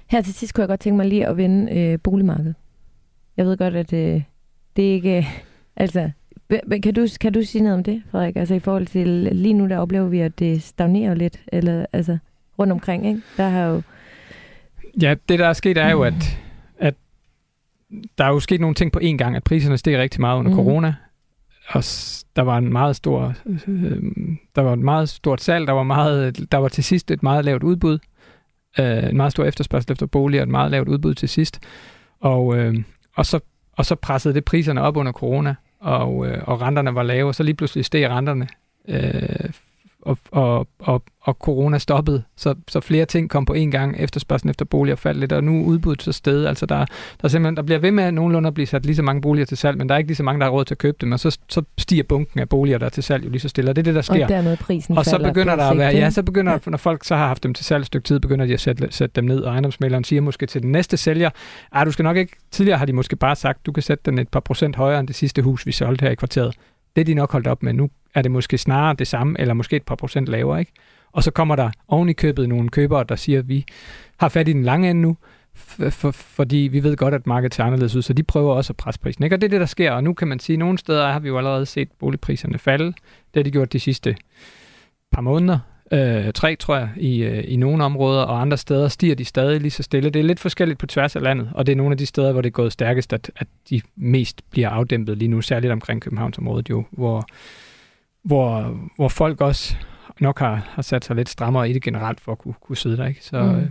[0.06, 2.54] Her til sidst kunne jeg godt tænke mig lige at vende øh, boligmarkedet.
[3.36, 4.22] Jeg ved godt, at øh,
[4.76, 5.28] det ikke...
[5.76, 6.10] Altså,
[6.82, 8.36] kan du, kan du sige noget om det, Frederik?
[8.36, 12.18] Altså i forhold til, lige nu der oplever vi, at det stagnerer lidt, eller altså
[12.58, 13.20] rundt omkring, ikke?
[13.36, 13.82] Der har jo...
[15.02, 16.38] Ja, det der er sket er jo, at,
[16.78, 16.94] at
[18.18, 20.50] der er jo sket nogle ting på én gang, at priserne steg rigtig meget under
[20.50, 20.56] mm.
[20.56, 20.94] corona,
[21.68, 21.84] og
[22.36, 23.34] der var en meget stor,
[23.68, 24.02] øh,
[24.56, 27.44] der var et meget stort salg, der var, meget, der var til sidst et meget
[27.44, 27.98] lavt udbud,
[28.78, 31.60] øh, en meget stor efterspørgsel efter boliger, et meget lavt udbud til sidst,
[32.20, 32.74] og, øh,
[33.16, 33.40] og, så,
[33.72, 37.34] og så pressede det priserne op under corona, og, øh, og renterne var lave, og
[37.34, 38.48] så lige pludselig steg renterne,
[38.88, 39.50] øh,
[40.02, 44.50] og, og, og, og corona stoppede, så, så flere ting kom på en gang, efterspørgselen
[44.50, 46.86] efter boliger faldt lidt, og nu udbuddet så sted, altså der,
[47.22, 49.46] der, simpelthen, der bliver ved med at nogenlunde at blive sat lige så mange boliger
[49.46, 50.96] til salg, men der er ikke lige så mange, der har råd til at købe
[51.00, 53.48] dem, og så, så stiger bunken af boliger, der er til salg jo lige så
[53.48, 54.24] stille, og det er det, der sker.
[54.24, 57.16] Og dermed prisen Og så begynder der at være, ja, så begynder, når folk så
[57.16, 59.40] har haft dem til salg et stykke tid, begynder de at sætte, sætte dem ned,
[59.40, 61.30] og ejendomsmaleren siger måske til den næste sælger,
[61.72, 64.18] ah, du skal nok ikke, tidligere har de måske bare sagt, du kan sætte den
[64.18, 66.54] et par procent højere end det sidste hus, vi solgte her i kvarteret.
[66.96, 67.72] Det er de nok holdt op med.
[67.72, 70.72] Nu er det måske snarere det samme, eller måske et par procent lavere, ikke?
[71.12, 73.64] Og så kommer der oven i købet nogle købere, der siger, at vi
[74.16, 75.16] har fat i den lange ende nu,
[75.54, 78.76] for, fordi vi ved godt, at markedet ser anderledes ud, så de prøver også at
[78.76, 79.24] presse prisen.
[79.24, 79.36] Ikke?
[79.36, 81.20] Og det er det, der sker, og nu kan man sige, at nogle steder har
[81.20, 82.84] vi jo allerede set boligpriserne falde.
[82.84, 84.16] Det har de gjort de sidste
[85.12, 85.58] par måneder,
[85.92, 89.60] øh, tre tror jeg, i, øh, i nogle områder, og andre steder stiger de stadig
[89.60, 90.10] lige så stille.
[90.10, 92.32] Det er lidt forskelligt på tværs af landet, og det er nogle af de steder,
[92.32, 96.02] hvor det er gået stærkest, at, at de mest bliver afdæmpet lige nu, særligt omkring
[96.02, 97.26] Københavnsområdet jo, hvor,
[98.22, 99.76] hvor, hvor folk også
[100.20, 102.96] nok har, har sat sig lidt strammere i det generelt for at kunne, kunne sidde
[102.96, 103.06] der.
[103.06, 103.24] Ikke?
[103.24, 103.58] Så, mm.
[103.58, 103.70] øh,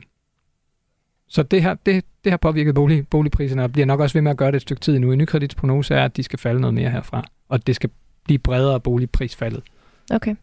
[1.28, 4.32] så det, her, det, det har påvirket bolig, boligpriserne, og bliver nok også ved med
[4.32, 5.12] at gøre det et stykke tid nu.
[5.12, 7.90] I nykredits prognose er, at de skal falde noget mere herfra, og det skal
[8.24, 9.64] blive bredere boligprisfaldet.
[10.14, 10.36] Okay.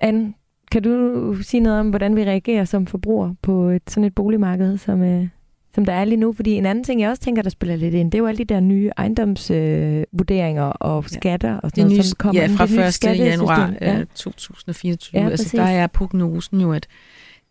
[0.00, 0.34] Anne,
[0.72, 4.78] kan du sige noget om, hvordan vi reagerer som forbruger på et, sådan et boligmarked,
[4.78, 5.28] som, øh,
[5.76, 6.32] som der er lige nu?
[6.32, 8.38] Fordi en anden ting, jeg også tænker, der spiller lidt ind, det er jo alle
[8.38, 12.42] de der nye ejendomsvurderinger øh, og skatter og sådan det noget, nye, som kommer.
[12.42, 13.18] Ja, fra 1.
[13.18, 14.04] januar ja.
[14.14, 15.20] 2024.
[15.20, 16.86] Ja, altså, der er prognosen jo, at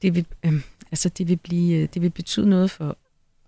[0.02, 0.54] det vil, øh,
[0.92, 2.98] altså, det vil, blive, det vil betyde noget for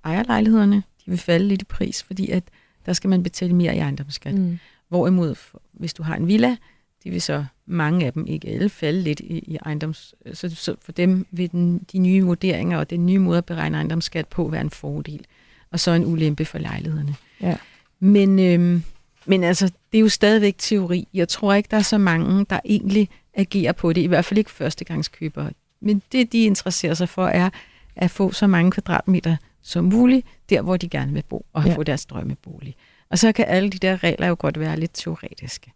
[0.03, 0.75] ejerlejlighederne.
[0.75, 2.43] De vil falde lidt i pris, fordi at
[2.85, 4.35] der skal man betale mere i ejendomsskat.
[4.35, 4.59] Mm.
[4.89, 5.35] Hvorimod,
[5.73, 6.57] hvis du har en villa,
[7.03, 10.15] de vil så mange af dem ikke alle falde lidt i, i ejendoms...
[10.33, 13.77] Så, så for dem vil den, de nye vurderinger og den nye måde at beregne
[13.77, 15.25] ejendomsskat på være en fordel.
[15.71, 17.15] Og så en ulempe for lejlighederne.
[17.41, 17.55] Ja.
[17.99, 18.83] Men, øhm,
[19.25, 21.07] men altså, det er jo stadigvæk teori.
[21.13, 24.01] Jeg tror ikke, der er så mange, der egentlig agerer på det.
[24.01, 25.51] I hvert fald ikke førstegangskøbere.
[25.81, 27.49] Men det, de interesserer sig for, er
[27.95, 31.75] at få så mange kvadratmeter som muligt, der hvor de gerne vil bo, og ja.
[31.75, 32.75] få deres drømmebolig.
[33.09, 35.71] Og så kan alle de der regler jo godt være lidt teoretiske.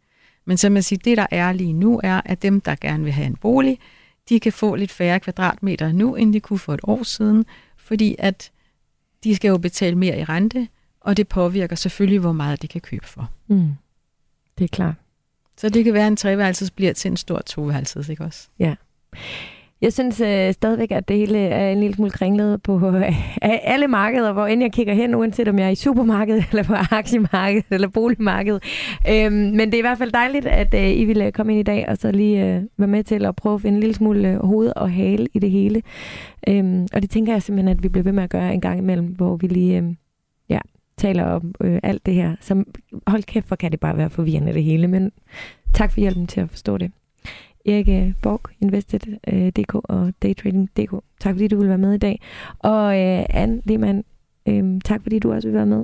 [0.46, 3.14] Men som man siger, det der er lige nu, er, at dem, der gerne vil
[3.14, 3.80] have en bolig,
[4.30, 7.46] de kan få lidt færre kvadratmeter nu, end de kunne for et år siden,
[7.78, 8.52] fordi at
[9.24, 10.68] de skal jo betale mere i rente,
[11.02, 13.32] og det påvirker selvfølgelig, hvor meget de kan købe for.
[13.48, 13.72] Mm.
[14.58, 14.96] Det er klart.
[15.58, 18.48] Så det kan være, at en treværelses bliver til en stor toværelses, ikke også?
[18.60, 18.76] Ja.
[19.82, 23.42] Jeg synes øh, stadigvæk, at det hele er en lille smule kringlet på øh,
[23.74, 26.74] alle markeder, hvor end jeg kigger hen, uanset om jeg er i supermarkedet, eller på
[26.92, 28.64] aktiemarkedet, eller boligmarkedet.
[29.10, 31.64] Øhm, men det er i hvert fald dejligt, at øh, I ville komme ind i
[31.64, 34.30] dag, og så lige øh, være med til at prøve at finde en lille smule
[34.30, 35.82] øh, hoved og hale i det hele.
[36.48, 38.80] Øhm, og det tænker jeg simpelthen, at vi bliver ved med at gøre en gang
[38.80, 39.84] imellem, hvor vi lige øh,
[40.50, 40.60] ja,
[40.98, 42.36] taler om øh, alt det her.
[42.42, 42.64] Så
[43.08, 45.12] hold kæft, hvor kan det bare være forvirrende det hele, men
[45.74, 46.92] tak for hjælpen til at forstå det.
[47.66, 51.04] Erik Borg, Invested.dk og Daytrading.dk.
[51.20, 52.20] Tak fordi du vil være med i dag.
[52.60, 54.04] Og øh, Anne Lehmann,
[54.46, 55.84] øh, tak fordi du også vil være med.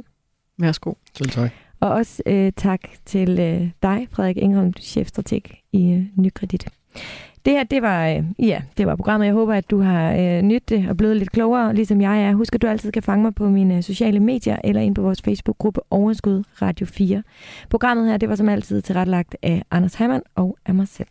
[0.57, 0.93] Værsgo.
[1.13, 1.51] Selv tak.
[1.80, 6.67] Og også øh, tak til øh, dig, Frederik Engholm, chefstrateg i øh, Nykredit.
[7.45, 9.25] Det her, det var, øh, ja, det var programmet.
[9.25, 12.34] Jeg håber, at du har øh, nydt det og blevet lidt klogere, ligesom jeg er.
[12.34, 15.21] Husk, at du altid kan fange mig på mine sociale medier eller ind på vores
[15.21, 17.23] Facebook-gruppe Overskud Radio 4.
[17.69, 21.07] Programmet her, det var som altid tilrettelagt af Anders Hammann og af mig selv.